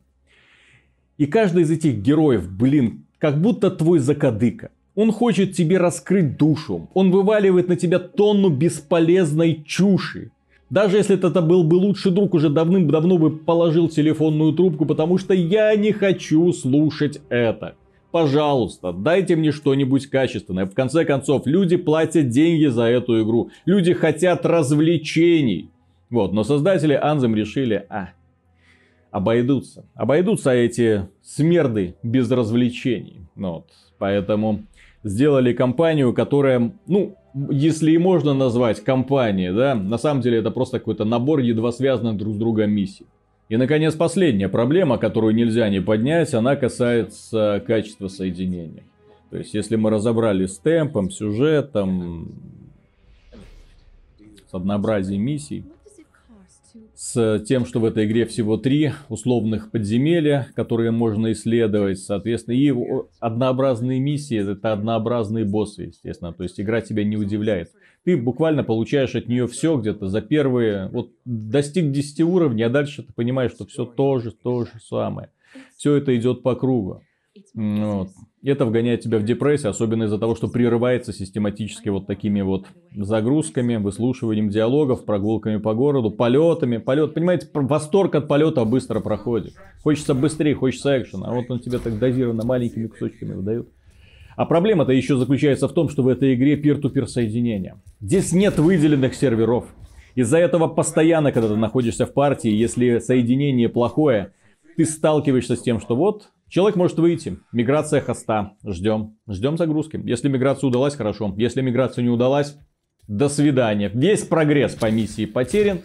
И 1.17 1.25
каждый 1.25 1.63
из 1.63 1.71
этих 1.71 1.97
героев, 1.97 2.49
блин, 2.49 3.05
как 3.17 3.41
будто 3.41 3.71
твой 3.71 3.99
закадыка. 3.99 4.69
Он 4.95 5.11
хочет 5.11 5.53
тебе 5.53 5.77
раскрыть 5.77 6.37
душу. 6.37 6.89
Он 6.93 7.11
вываливает 7.11 7.67
на 7.67 7.75
тебя 7.75 7.99
тонну 7.99 8.49
бесполезной 8.49 9.63
чуши. 9.65 10.31
Даже 10.69 10.97
если 10.97 11.15
это 11.15 11.41
был 11.41 11.63
бы 11.63 11.75
лучший 11.75 12.11
друг, 12.11 12.33
уже 12.33 12.49
давным-давно 12.49 13.17
бы 13.17 13.37
положил 13.37 13.87
телефонную 13.87 14.53
трубку, 14.53 14.85
потому 14.85 15.17
что 15.17 15.33
я 15.33 15.75
не 15.75 15.93
хочу 15.93 16.51
слушать 16.51 17.21
это. 17.29 17.75
Пожалуйста, 18.11 18.91
дайте 18.91 19.35
мне 19.35 19.51
что-нибудь 19.51 20.07
качественное. 20.07 20.65
В 20.65 20.73
конце 20.73 21.05
концов, 21.05 21.45
люди 21.45 21.77
платят 21.77 22.29
деньги 22.29 22.65
за 22.65 22.83
эту 22.83 23.21
игру. 23.23 23.51
Люди 23.65 23.93
хотят 23.93 24.45
развлечений. 24.45 25.69
Вот, 26.09 26.33
но 26.33 26.43
создатели 26.43 26.99
Anthem 27.01 27.35
решили, 27.35 27.85
а, 27.89 28.09
обойдутся. 29.11 29.85
Обойдутся 29.93 30.51
эти 30.51 31.07
смерды 31.21 31.95
без 32.01 32.31
развлечений. 32.31 33.21
Ну 33.35 33.51
вот, 33.51 33.67
поэтому 33.97 34.63
сделали 35.03 35.53
компанию, 35.53 36.13
которая, 36.13 36.71
ну, 36.87 37.15
если 37.49 37.91
и 37.91 37.97
можно 37.97 38.33
назвать 38.33 38.83
компанией, 38.83 39.53
да, 39.53 39.75
на 39.75 39.97
самом 39.97 40.21
деле 40.21 40.39
это 40.39 40.51
просто 40.51 40.79
какой-то 40.79 41.05
набор 41.05 41.39
едва 41.39 41.71
связанных 41.71 42.17
друг 42.17 42.35
с 42.35 42.37
другом 42.37 42.71
миссий. 42.71 43.05
И, 43.49 43.55
наконец, 43.55 43.95
последняя 43.95 44.49
проблема, 44.49 44.97
которую 44.97 45.33
нельзя 45.33 45.69
не 45.69 45.79
поднять, 45.79 46.33
она 46.33 46.55
касается 46.55 47.63
качества 47.65 48.09
соединения. 48.09 48.83
То 49.29 49.37
есть, 49.37 49.53
если 49.53 49.75
мы 49.75 49.89
разобрали 49.89 50.45
с 50.45 50.57
темпом, 50.57 51.09
сюжетом, 51.11 52.33
с 54.49 54.53
однообразием 54.53 55.21
миссий, 55.21 55.65
с 56.97 57.39
тем, 57.47 57.67
что 57.67 57.79
в 57.79 57.85
этой 57.85 58.05
игре 58.05 58.25
всего 58.25 58.57
три 58.57 58.91
условных 59.07 59.69
подземелья, 59.69 60.47
которые 60.55 60.89
можно 60.89 61.31
исследовать, 61.31 61.99
соответственно, 61.99 62.55
и 62.55 62.73
однообразные 63.19 63.99
миссии, 63.99 64.51
это 64.51 64.73
однообразные 64.73 65.45
боссы, 65.45 65.83
естественно, 65.83 66.33
то 66.33 66.41
есть 66.41 66.59
игра 66.59 66.81
тебя 66.81 67.03
не 67.03 67.15
удивляет. 67.15 67.71
Ты 68.03 68.17
буквально 68.17 68.63
получаешь 68.63 69.13
от 69.13 69.27
нее 69.27 69.45
все 69.47 69.77
где-то 69.77 70.07
за 70.07 70.21
первые, 70.21 70.87
вот 70.87 71.11
достиг 71.23 71.91
10 71.91 72.21
уровней, 72.21 72.63
а 72.63 72.69
дальше 72.69 73.03
ты 73.03 73.13
понимаешь, 73.13 73.51
что 73.51 73.67
все 73.67 73.85
то 73.85 74.17
же, 74.17 74.31
то 74.31 74.65
же 74.65 74.71
самое. 74.81 75.29
Все 75.75 75.95
это 75.95 76.17
идет 76.17 76.41
по 76.41 76.55
кругу. 76.55 77.03
Вот. 77.53 78.09
Это 78.43 78.65
вгоняет 78.65 79.01
тебя 79.01 79.19
в 79.19 79.23
депрессию, 79.23 79.71
особенно 79.71 80.03
из-за 80.03 80.17
того, 80.17 80.35
что 80.35 80.47
прерывается 80.47 81.11
систематически 81.11 81.89
вот 81.89 82.07
такими 82.07 82.41
вот 82.41 82.67
загрузками, 82.95 83.75
выслушиванием 83.75 84.49
диалогов, 84.49 85.05
прогулками 85.05 85.57
по 85.57 85.73
городу, 85.73 86.11
полетами. 86.11 86.77
Полет, 86.77 87.13
понимаете, 87.13 87.47
восторг 87.53 88.15
от 88.15 88.27
полета 88.27 88.63
быстро 88.63 88.99
проходит. 88.99 89.53
Хочется 89.83 90.13
быстрее, 90.13 90.55
хочется 90.55 91.01
экшена, 91.01 91.27
а 91.27 91.33
вот 91.33 91.49
он 91.49 91.59
тебе 91.59 91.79
так 91.79 91.99
дозированно 91.99 92.45
маленькими 92.45 92.87
кусочками 92.87 93.33
выдает. 93.33 93.67
А 94.37 94.45
проблема-то 94.45 94.91
еще 94.91 95.17
заключается 95.17 95.67
в 95.67 95.73
том, 95.73 95.89
что 95.89 96.03
в 96.03 96.07
этой 96.07 96.35
игре 96.35 96.57
пир-ту-пир 96.57 97.07
соединение. 97.07 97.81
Здесь 97.99 98.31
нет 98.31 98.59
выделенных 98.59 99.15
серверов. 99.15 99.65
Из-за 100.13 100.37
этого 100.37 100.67
постоянно, 100.67 101.31
когда 101.31 101.49
ты 101.49 101.55
находишься 101.55 102.05
в 102.05 102.13
партии, 102.13 102.51
если 102.51 102.99
соединение 102.99 103.67
плохое, 103.67 104.33
ты 104.77 104.85
сталкиваешься 104.85 105.57
с 105.57 105.61
тем, 105.61 105.81
что 105.81 105.95
вот 105.95 106.29
Человек 106.49 106.77
может 106.77 106.97
выйти. 106.97 107.39
Миграция 107.51 107.99
хоста. 107.99 108.53
Ждем. 108.65 109.17
Ждем 109.27 109.57
загрузки. 109.57 109.99
Если 110.05 110.29
миграция 110.29 110.69
удалась, 110.69 110.95
хорошо. 110.95 111.33
Если 111.35 111.61
миграция 111.61 112.03
не 112.03 112.09
удалась, 112.09 112.57
до 113.07 113.27
свидания. 113.27 113.91
Весь 113.93 114.23
прогресс 114.23 114.73
по 114.75 114.89
миссии 114.89 115.25
потерян. 115.25 115.79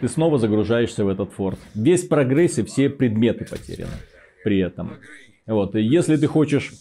Ты 0.00 0.08
снова 0.08 0.38
загружаешься 0.38 1.04
в 1.04 1.08
этот 1.08 1.32
форт. 1.32 1.58
Весь 1.74 2.06
прогресс 2.06 2.58
и 2.58 2.64
все 2.64 2.88
предметы 2.88 3.44
потеряны 3.44 3.92
при 4.42 4.58
этом. 4.58 4.94
Вот. 5.46 5.76
И 5.76 5.82
если 5.82 6.16
ты 6.16 6.26
хочешь 6.26 6.72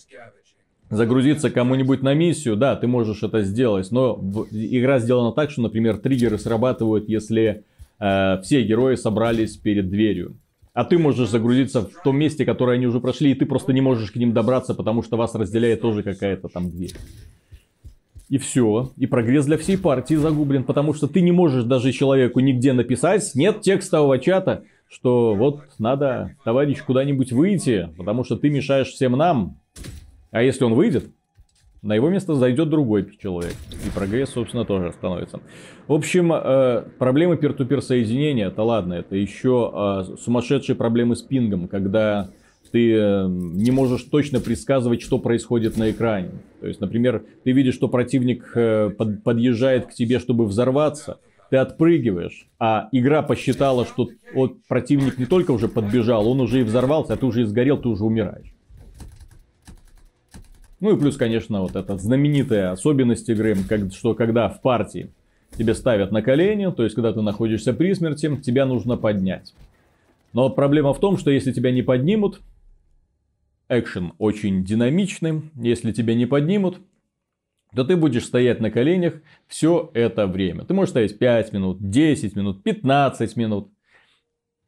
загрузиться 0.89 1.51
кому-нибудь 1.51 2.01
на 2.01 2.15
миссию, 2.15 2.55
да, 2.55 2.75
ты 2.75 2.87
можешь 2.87 3.21
это 3.21 3.43
сделать. 3.43 3.91
Но 3.91 4.19
игра 4.51 4.97
сделана 4.99 5.33
так, 5.33 5.51
что, 5.51 5.61
например, 5.61 5.97
триггеры 5.97 6.39
срабатывают, 6.39 7.09
если 7.09 7.63
э, 7.99 8.41
все 8.41 8.63
герои 8.63 8.95
собрались 8.95 9.57
перед 9.57 9.89
дверью. 9.89 10.37
А 10.79 10.85
ты 10.85 10.97
можешь 10.97 11.27
загрузиться 11.27 11.81
в 11.81 12.03
том 12.05 12.17
месте, 12.17 12.45
которое 12.45 12.77
они 12.77 12.87
уже 12.87 13.01
прошли, 13.01 13.31
и 13.31 13.35
ты 13.35 13.45
просто 13.45 13.73
не 13.73 13.81
можешь 13.81 14.11
к 14.11 14.15
ним 14.15 14.31
добраться, 14.31 14.73
потому 14.73 15.03
что 15.03 15.17
вас 15.17 15.35
разделяет 15.35 15.81
тоже 15.81 16.03
какая-то 16.03 16.47
там 16.47 16.71
дверь. 16.71 16.93
И 18.29 18.37
все. 18.37 18.89
И 18.95 19.05
прогресс 19.05 19.45
для 19.45 19.57
всей 19.57 19.77
партии 19.77 20.15
загублен. 20.15 20.63
Потому 20.63 20.93
что 20.93 21.09
ты 21.09 21.19
не 21.19 21.33
можешь 21.33 21.65
даже 21.65 21.91
человеку 21.91 22.39
нигде 22.39 22.71
написать, 22.71 23.29
нет 23.35 23.59
текстового 23.59 24.19
чата, 24.19 24.63
что 24.89 25.35
вот 25.35 25.63
надо, 25.79 26.37
товарищ, 26.45 26.81
куда-нибудь 26.81 27.33
выйти, 27.33 27.89
потому 27.97 28.23
что 28.23 28.37
ты 28.37 28.49
мешаешь 28.49 28.87
всем 28.87 29.17
нам. 29.17 29.57
А 30.31 30.41
если 30.41 30.63
он 30.63 30.75
выйдет, 30.75 31.11
на 31.81 31.95
его 31.95 32.09
место 32.09 32.35
зайдет 32.35 32.69
другой 32.69 33.09
человек. 33.21 33.55
И 33.85 33.89
прогресс, 33.89 34.31
собственно, 34.31 34.65
тоже 34.65 34.87
остановится. 34.87 35.39
В 35.87 35.93
общем, 35.93 36.31
э, 36.33 36.83
проблемы 36.97 37.37
пир-ту-пир 37.37 37.81
соединения, 37.81 38.47
это 38.47 38.63
ладно, 38.63 38.95
это 38.95 39.15
еще 39.15 39.71
э, 39.73 40.17
сумасшедшие 40.17 40.75
проблемы 40.75 41.15
с 41.15 41.21
пингом, 41.21 41.67
когда 41.67 42.29
ты 42.71 42.93
э, 42.93 43.27
не 43.27 43.71
можешь 43.71 44.03
точно 44.03 44.39
предсказывать, 44.39 45.01
что 45.01 45.19
происходит 45.19 45.77
на 45.77 45.89
экране. 45.89 46.31
То 46.59 46.67
есть, 46.67 46.81
например, 46.81 47.23
ты 47.43 47.51
видишь, 47.51 47.75
что 47.75 47.87
противник 47.87 48.53
подъезжает 49.23 49.87
к 49.87 49.93
тебе, 49.93 50.19
чтобы 50.19 50.45
взорваться, 50.45 51.19
ты 51.49 51.57
отпрыгиваешь, 51.57 52.47
а 52.59 52.89
игра 52.91 53.23
посчитала, 53.23 53.85
что 53.85 54.09
вот 54.35 54.63
противник 54.67 55.17
не 55.17 55.25
только 55.25 55.51
уже 55.51 55.67
подбежал, 55.67 56.27
он 56.27 56.41
уже 56.41 56.59
и 56.59 56.63
взорвался, 56.63 57.13
а 57.13 57.17
ты 57.17 57.25
уже 57.25 57.41
и 57.41 57.45
сгорел, 57.45 57.77
ты 57.77 57.87
уже 57.89 58.03
умираешь. 58.03 58.53
Ну 60.79 60.95
и 60.95 60.99
плюс, 60.99 61.17
конечно, 61.17 61.61
вот 61.61 61.75
эта 61.75 61.97
знаменитая 61.97 62.71
особенность 62.71 63.27
игры, 63.29 63.55
как, 63.67 63.91
что 63.91 64.13
когда 64.13 64.47
в 64.47 64.61
партии 64.61 65.11
тебе 65.57 65.73
ставят 65.73 66.11
на 66.11 66.21
колени, 66.21 66.71
то 66.71 66.83
есть 66.83 66.95
когда 66.95 67.11
ты 67.11 67.21
находишься 67.21 67.73
при 67.73 67.93
смерти, 67.93 68.35
тебя 68.37 68.65
нужно 68.65 68.95
поднять. 68.95 69.53
Но 70.33 70.49
проблема 70.49 70.93
в 70.93 70.99
том, 70.99 71.17
что 71.17 71.31
если 71.31 71.51
тебя 71.51 71.71
не 71.71 71.81
поднимут, 71.81 72.41
экшен 73.67 74.13
очень 74.19 74.63
динамичный, 74.63 75.41
если 75.55 75.91
тебя 75.91 76.15
не 76.15 76.25
поднимут, 76.25 76.79
то 77.75 77.83
ты 77.83 77.95
будешь 77.95 78.25
стоять 78.25 78.61
на 78.61 78.71
коленях 78.71 79.21
все 79.47 79.91
это 79.93 80.27
время. 80.27 80.65
Ты 80.65 80.73
можешь 80.73 80.91
стоять 80.91 81.17
5 81.17 81.53
минут, 81.53 81.77
10 81.79 82.35
минут, 82.35 82.63
15 82.63 83.35
минут 83.35 83.69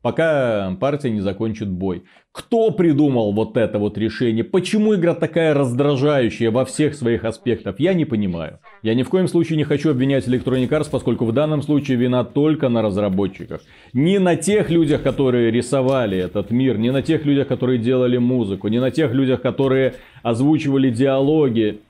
пока 0.01 0.75
партия 0.79 1.11
не 1.11 1.21
закончит 1.21 1.69
бой. 1.69 2.03
Кто 2.31 2.71
придумал 2.71 3.33
вот 3.33 3.57
это 3.57 3.77
вот 3.77 3.97
решение? 3.97 4.43
Почему 4.43 4.95
игра 4.95 5.13
такая 5.13 5.53
раздражающая 5.53 6.49
во 6.49 6.63
всех 6.63 6.95
своих 6.95 7.25
аспектах? 7.25 7.79
Я 7.79 7.93
не 7.93 8.05
понимаю. 8.05 8.59
Я 8.83 8.93
ни 8.93 9.03
в 9.03 9.09
коем 9.09 9.27
случае 9.27 9.57
не 9.57 9.65
хочу 9.65 9.91
обвинять 9.91 10.27
Electronic 10.27 10.69
Arts, 10.69 10.87
поскольку 10.89 11.25
в 11.25 11.33
данном 11.33 11.61
случае 11.61 11.97
вина 11.97 12.23
только 12.23 12.69
на 12.69 12.81
разработчиках. 12.81 13.61
Не 13.91 14.17
на 14.17 14.37
тех 14.37 14.69
людях, 14.69 15.03
которые 15.03 15.51
рисовали 15.51 16.17
этот 16.17 16.51
мир, 16.51 16.77
не 16.77 16.91
на 16.91 17.01
тех 17.01 17.25
людях, 17.25 17.49
которые 17.49 17.79
делали 17.79 18.17
музыку, 18.17 18.69
не 18.69 18.79
на 18.79 18.91
тех 18.91 19.13
людях, 19.13 19.41
которые 19.41 19.95
озвучивали 20.23 20.89
диалоги. 20.89 21.81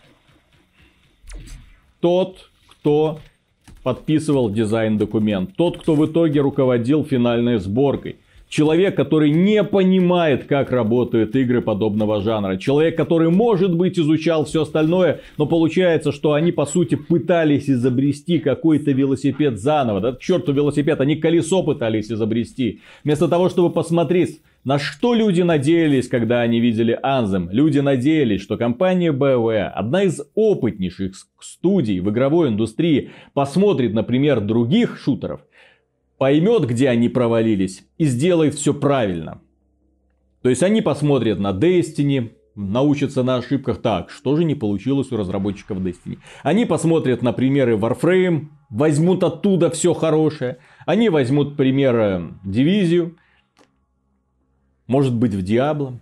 Тот, 2.00 2.50
кто 2.68 3.20
подписывал 3.84 4.50
дизайн-документ. 4.50 5.56
Тот, 5.56 5.78
кто 5.80 5.96
в 5.96 6.06
итоге 6.06 6.42
руководил 6.42 7.04
финальной 7.04 7.60
сборкой. 7.60 8.18
Человек, 8.52 8.98
который 8.98 9.32
не 9.32 9.64
понимает, 9.64 10.44
как 10.44 10.72
работают 10.72 11.38
игры 11.38 11.62
подобного 11.62 12.20
жанра. 12.20 12.58
Человек, 12.58 12.98
который, 12.98 13.30
может 13.30 13.74
быть, 13.74 13.98
изучал 13.98 14.44
все 14.44 14.64
остальное, 14.64 15.22
но 15.38 15.46
получается, 15.46 16.12
что 16.12 16.34
они, 16.34 16.52
по 16.52 16.66
сути, 16.66 16.96
пытались 16.96 17.70
изобрести 17.70 18.40
какой-то 18.40 18.92
велосипед 18.92 19.58
заново. 19.58 20.02
Да, 20.02 20.12
к 20.12 20.48
велосипед, 20.50 21.00
они 21.00 21.16
колесо 21.16 21.64
пытались 21.64 22.12
изобрести. 22.12 22.82
Вместо 23.06 23.30
того, 23.30 23.48
чтобы 23.48 23.70
посмотреть, 23.70 24.42
на 24.66 24.80
что 24.80 25.14
люди 25.14 25.42
надеялись, 25.42 26.10
когда 26.10 26.42
они 26.42 26.60
видели 26.60 27.00
Anthem? 27.04 27.48
Люди 27.52 27.80
надеялись, 27.80 28.42
что 28.42 28.58
компания 28.58 29.14
BioWare, 29.14 29.70
одна 29.70 30.04
из 30.04 30.22
опытнейших 30.36 31.14
студий 31.40 32.00
в 32.00 32.10
игровой 32.10 32.50
индустрии, 32.50 33.12
посмотрит, 33.34 33.94
например, 33.94 34.42
других 34.42 35.00
шутеров, 35.00 35.40
поймет, 36.22 36.68
где 36.68 36.88
они 36.88 37.10
провалились 37.10 37.84
и 37.98 38.06
сделает 38.06 38.54
все 38.54 38.76
правильно. 38.76 39.42
То 40.44 40.50
есть 40.50 40.62
они 40.62 40.84
посмотрят 40.84 41.40
на 41.40 41.50
Destiny, 41.50 42.34
научатся 42.54 43.24
на 43.24 43.38
ошибках. 43.38 43.82
Так, 43.82 44.12
что 44.12 44.36
же 44.36 44.44
не 44.44 44.54
получилось 44.54 45.12
у 45.12 45.18
разработчиков 45.18 45.80
Destiny? 45.80 46.20
Они 46.44 46.66
посмотрят 46.66 47.24
на 47.24 47.34
примеры 47.34 47.76
Warframe, 47.76 48.50
возьмут 48.70 49.24
оттуда 49.24 49.72
все 49.72 49.96
хорошее. 49.96 50.60
Они 50.86 51.10
возьмут 51.10 51.58
примеры 51.58 52.36
Дивизию, 52.46 53.18
может 54.86 55.16
быть 55.16 55.34
в 55.34 55.42
Диабло. 55.42 56.00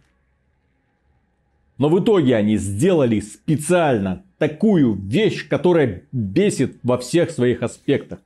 Но 1.77 1.87
в 1.87 1.97
итоге 2.03 2.35
они 2.35 2.57
сделали 2.57 3.21
специально 3.21 4.25
такую 4.37 4.95
вещь, 4.95 5.47
которая 5.47 6.03
бесит 6.11 6.77
во 6.83 6.97
всех 6.97 7.31
своих 7.31 7.63
аспектах. 7.63 8.19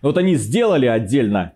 Вот 0.00 0.16
они 0.16 0.36
сделали 0.36 0.86
отдельно. 0.86 1.52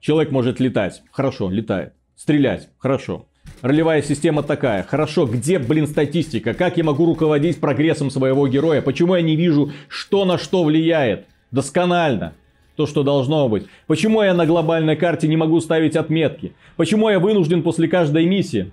Человек 0.00 0.30
может 0.30 0.60
летать. 0.60 1.02
Хорошо, 1.10 1.50
летает. 1.50 1.94
Стрелять. 2.14 2.68
Хорошо. 2.78 3.26
Ролевая 3.62 4.02
система 4.02 4.42
такая. 4.42 4.82
Хорошо, 4.82 5.26
где, 5.26 5.58
блин, 5.58 5.86
статистика? 5.86 6.54
Как 6.54 6.76
я 6.76 6.84
могу 6.84 7.04
руководить 7.06 7.60
прогрессом 7.60 8.10
своего 8.10 8.46
героя? 8.46 8.82
Почему 8.82 9.16
я 9.16 9.22
не 9.22 9.36
вижу, 9.36 9.72
что 9.88 10.24
на 10.24 10.38
что 10.38 10.64
влияет? 10.64 11.26
Досконально 11.50 12.34
то, 12.76 12.86
что 12.86 13.02
должно 13.02 13.48
быть? 13.48 13.66
Почему 13.86 14.22
я 14.22 14.34
на 14.34 14.46
глобальной 14.46 14.96
карте 14.96 15.28
не 15.28 15.36
могу 15.36 15.60
ставить 15.60 15.96
отметки? 15.96 16.54
Почему 16.76 17.08
я 17.08 17.18
вынужден 17.18 17.62
после 17.62 17.88
каждой 17.88 18.26
миссии 18.26 18.72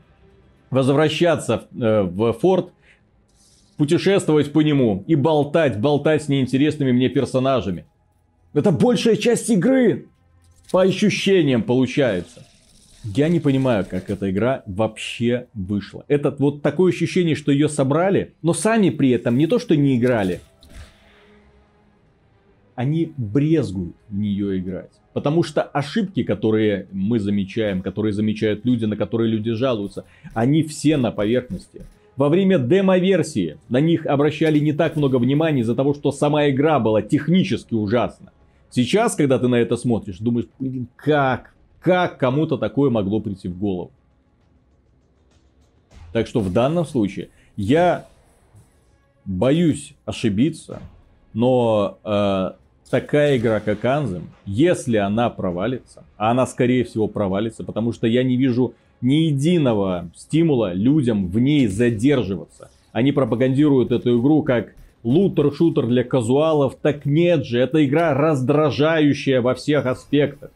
возвращаться 0.69 1.67
э, 1.79 2.01
в 2.03 2.33
форт, 2.33 2.71
путешествовать 3.77 4.51
по 4.51 4.61
нему 4.61 5.03
и 5.07 5.15
болтать, 5.15 5.79
болтать 5.79 6.23
с 6.23 6.27
неинтересными 6.27 6.91
мне 6.91 7.09
персонажами? 7.09 7.85
Это 8.53 8.71
большая 8.71 9.15
часть 9.15 9.49
игры. 9.49 10.07
По 10.71 10.81
ощущениям 10.81 11.63
получается. 11.63 12.45
Я 13.03 13.29
не 13.29 13.39
понимаю, 13.39 13.85
как 13.89 14.09
эта 14.09 14.29
игра 14.29 14.63
вообще 14.65 15.47
вышла. 15.53 16.05
Это 16.07 16.35
вот 16.37 16.61
такое 16.61 16.91
ощущение, 16.91 17.35
что 17.35 17.51
ее 17.51 17.67
собрали, 17.67 18.35
но 18.41 18.53
сами 18.53 18.89
при 18.89 19.09
этом 19.09 19.37
не 19.37 19.47
то, 19.47 19.57
что 19.57 19.75
не 19.75 19.97
играли, 19.97 20.39
они 22.75 23.13
брезгуют 23.17 23.95
в 24.09 24.17
нее 24.17 24.59
играть. 24.59 24.91
Потому 25.13 25.43
что 25.43 25.61
ошибки, 25.61 26.23
которые 26.23 26.87
мы 26.91 27.19
замечаем, 27.19 27.81
которые 27.81 28.13
замечают 28.13 28.65
люди, 28.65 28.85
на 28.85 28.95
которые 28.95 29.29
люди 29.29 29.51
жалуются, 29.51 30.05
они 30.33 30.63
все 30.63 30.95
на 30.97 31.11
поверхности. 31.11 31.81
Во 32.15 32.29
время 32.29 32.59
демо-версии 32.59 33.57
на 33.67 33.79
них 33.81 34.05
обращали 34.05 34.59
не 34.59 34.73
так 34.73 34.95
много 34.95 35.17
внимания 35.17 35.61
из-за 35.61 35.75
того, 35.75 35.93
что 35.93 36.11
сама 36.11 36.49
игра 36.49 36.79
была 36.79 37.01
технически 37.01 37.73
ужасна. 37.73 38.31
Сейчас, 38.71 39.15
когда 39.15 39.37
ты 39.37 39.47
на 39.47 39.55
это 39.55 39.75
смотришь, 39.75 40.17
думаешь, 40.19 40.47
блин, 40.57 40.87
как, 40.95 41.53
как 41.81 42.17
кому-то 42.17 42.57
такое 42.57 42.89
могло 42.89 43.19
прийти 43.19 43.49
в 43.49 43.57
голову. 43.57 43.91
Так 46.13 46.27
что 46.27 46.39
в 46.39 46.51
данном 46.51 46.85
случае 46.85 47.29
я 47.57 48.05
боюсь 49.25 49.93
ошибиться, 50.05 50.81
но 51.33 51.99
э, 52.03 52.51
такая 52.89 53.37
игра, 53.37 53.59
как 53.59 53.83
Anthem, 53.83 54.23
если 54.45 54.97
она 54.97 55.29
провалится, 55.29 56.03
а 56.17 56.31
она 56.31 56.47
скорее 56.47 56.83
всего 56.85 57.07
провалится, 57.07 57.63
потому 57.63 57.91
что 57.93 58.07
я 58.07 58.23
не 58.23 58.37
вижу 58.37 58.73
ни 59.01 59.25
единого 59.25 60.09
стимула 60.15 60.73
людям 60.73 61.27
в 61.27 61.39
ней 61.39 61.67
задерживаться. 61.67 62.69
Они 62.91 63.11
пропагандируют 63.11 63.91
эту 63.91 64.19
игру 64.19 64.43
как 64.43 64.73
лутер-шутер 65.03 65.87
для 65.87 66.03
казуалов, 66.03 66.75
так 66.81 67.05
нет 67.05 67.45
же, 67.45 67.59
эта 67.59 67.85
игра 67.85 68.13
раздражающая 68.13 69.41
во 69.41 69.55
всех 69.55 69.85
аспектах. 69.85 70.51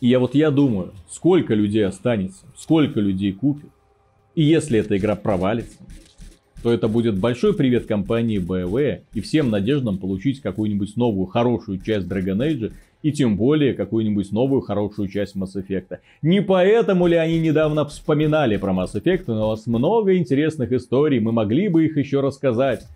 И 0.00 0.08
я 0.08 0.18
вот 0.18 0.34
я 0.34 0.50
думаю, 0.50 0.92
сколько 1.08 1.54
людей 1.54 1.84
останется, 1.84 2.44
сколько 2.56 3.00
людей 3.00 3.32
купит. 3.32 3.70
И 4.34 4.42
если 4.42 4.78
эта 4.78 4.96
игра 4.96 5.16
провалится, 5.16 5.78
то 6.62 6.72
это 6.72 6.88
будет 6.88 7.18
большой 7.18 7.54
привет 7.54 7.86
компании 7.86 8.38
BioWare 8.38 9.02
и 9.12 9.20
всем 9.20 9.50
надеждам 9.50 9.98
получить 9.98 10.40
какую-нибудь 10.40 10.96
новую 10.96 11.26
хорошую 11.26 11.78
часть 11.78 12.06
Dragon 12.06 12.38
Age 12.38 12.72
и 13.04 13.12
тем 13.12 13.36
более 13.36 13.74
какую-нибудь 13.74 14.32
новую 14.32 14.62
хорошую 14.62 15.08
часть 15.08 15.36
Mass 15.36 15.56
Effect. 15.56 15.98
Не 16.22 16.40
поэтому 16.40 17.06
ли 17.06 17.16
они 17.16 17.38
недавно 17.38 17.84
вспоминали 17.84 18.56
про 18.56 18.72
Mass 18.72 18.94
Effect, 18.94 19.24
но 19.26 19.48
у 19.48 19.50
нас 19.50 19.66
много 19.66 20.16
интересных 20.16 20.72
историй, 20.72 21.20
мы 21.20 21.30
могли 21.30 21.68
бы 21.68 21.84
их 21.84 21.98
еще 21.98 22.20
рассказать. 22.20 22.86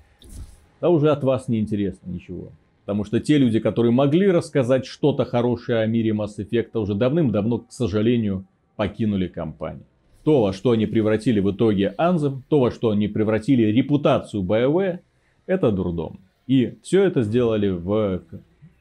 Да 0.81 0.89
уже 0.89 1.11
от 1.11 1.23
вас 1.25 1.49
не 1.49 1.61
интересно 1.61 2.11
ничего. 2.11 2.49
Потому 2.87 3.05
что 3.05 3.21
те 3.21 3.37
люди, 3.37 3.61
которые 3.61 3.93
могли 3.93 4.31
рассказать 4.31 4.87
что-то 4.87 5.27
хорошее 5.27 5.81
о 5.81 5.87
мире 5.87 6.13
Mass 6.13 6.39
Effect, 6.39 6.71
уже 6.81 6.95
давным-давно, 6.95 7.59
к 7.59 7.67
сожалению, 7.69 8.47
покинули 8.77 9.27
компанию. 9.27 9.85
То, 10.25 10.41
во 10.41 10.55
что 10.55 10.71
они 10.71 10.87
превратили 10.87 11.41
в 11.41 11.51
итоге 11.51 11.95
Anthem, 11.99 12.41
то, 12.49 12.61
во 12.61 12.71
что 12.71 12.91
они 12.91 13.09
превратили 13.09 13.65
репутацию 13.65 14.43
BioWare, 14.43 15.01
это 15.47 15.71
дурдом. 15.71 16.19
И 16.47 16.79
все 16.83 17.03
это 17.03 17.25
сделали 17.25 17.69
в 17.69 18.23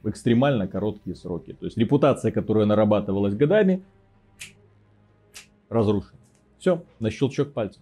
экстремально 0.07 0.67
короткие 0.67 1.15
сроки. 1.15 1.53
То 1.53 1.65
есть 1.65 1.77
репутация, 1.77 2.31
которая 2.31 2.65
нарабатывалась 2.65 3.35
годами, 3.35 3.81
разрушена. 5.69 6.17
Все 6.59 6.81
на 6.99 7.11
щелчок 7.11 7.53
пальца. 7.53 7.79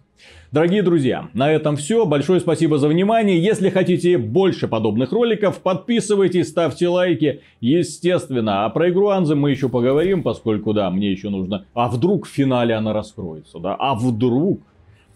Дорогие 0.52 0.82
друзья, 0.82 1.28
на 1.34 1.50
этом 1.50 1.76
все. 1.76 2.06
Большое 2.06 2.40
спасибо 2.40 2.78
за 2.78 2.88
внимание. 2.88 3.42
Если 3.42 3.70
хотите 3.70 4.18
больше 4.18 4.68
подобных 4.68 5.12
роликов, 5.12 5.60
подписывайтесь, 5.60 6.48
ставьте 6.48 6.88
лайки. 6.88 7.42
Естественно, 7.60 8.64
а 8.64 8.70
про 8.70 8.90
игру 8.90 9.08
Анзы 9.08 9.34
мы 9.34 9.50
еще 9.50 9.68
поговорим, 9.68 10.22
поскольку, 10.22 10.72
да, 10.72 10.90
мне 10.90 11.10
еще 11.10 11.30
нужно... 11.30 11.64
А 11.74 11.88
вдруг 11.88 12.26
в 12.26 12.30
финале 12.30 12.74
она 12.74 12.92
раскроется, 12.92 13.58
да? 13.58 13.74
А 13.74 13.94
вдруг 13.94 14.60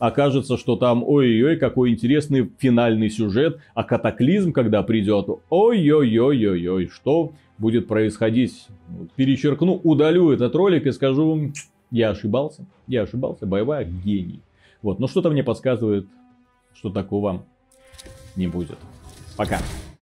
окажется, 0.00 0.56
что 0.56 0.74
там, 0.74 1.04
ой-ой-ой, 1.06 1.56
какой 1.56 1.90
интересный 1.90 2.50
финальный 2.58 3.10
сюжет, 3.10 3.60
а 3.74 3.84
катаклизм, 3.84 4.52
когда 4.52 4.82
придет, 4.82 5.28
ой-ой-ой-ой-ой, 5.50 6.88
что 6.88 7.34
будет 7.58 7.86
происходить? 7.86 8.66
Перечеркну, 9.14 9.74
удалю 9.84 10.30
этот 10.32 10.56
ролик 10.56 10.86
и 10.86 10.92
скажу, 10.92 11.52
я 11.92 12.10
ошибался, 12.10 12.66
я 12.88 13.02
ошибался, 13.02 13.46
боевая 13.46 13.84
гений. 13.84 14.40
Вот, 14.82 14.98
но 14.98 15.06
что-то 15.06 15.30
мне 15.30 15.44
подсказывает, 15.44 16.06
что 16.74 16.90
такого 16.90 17.44
не 18.34 18.48
будет. 18.48 18.78
Пока. 19.36 19.58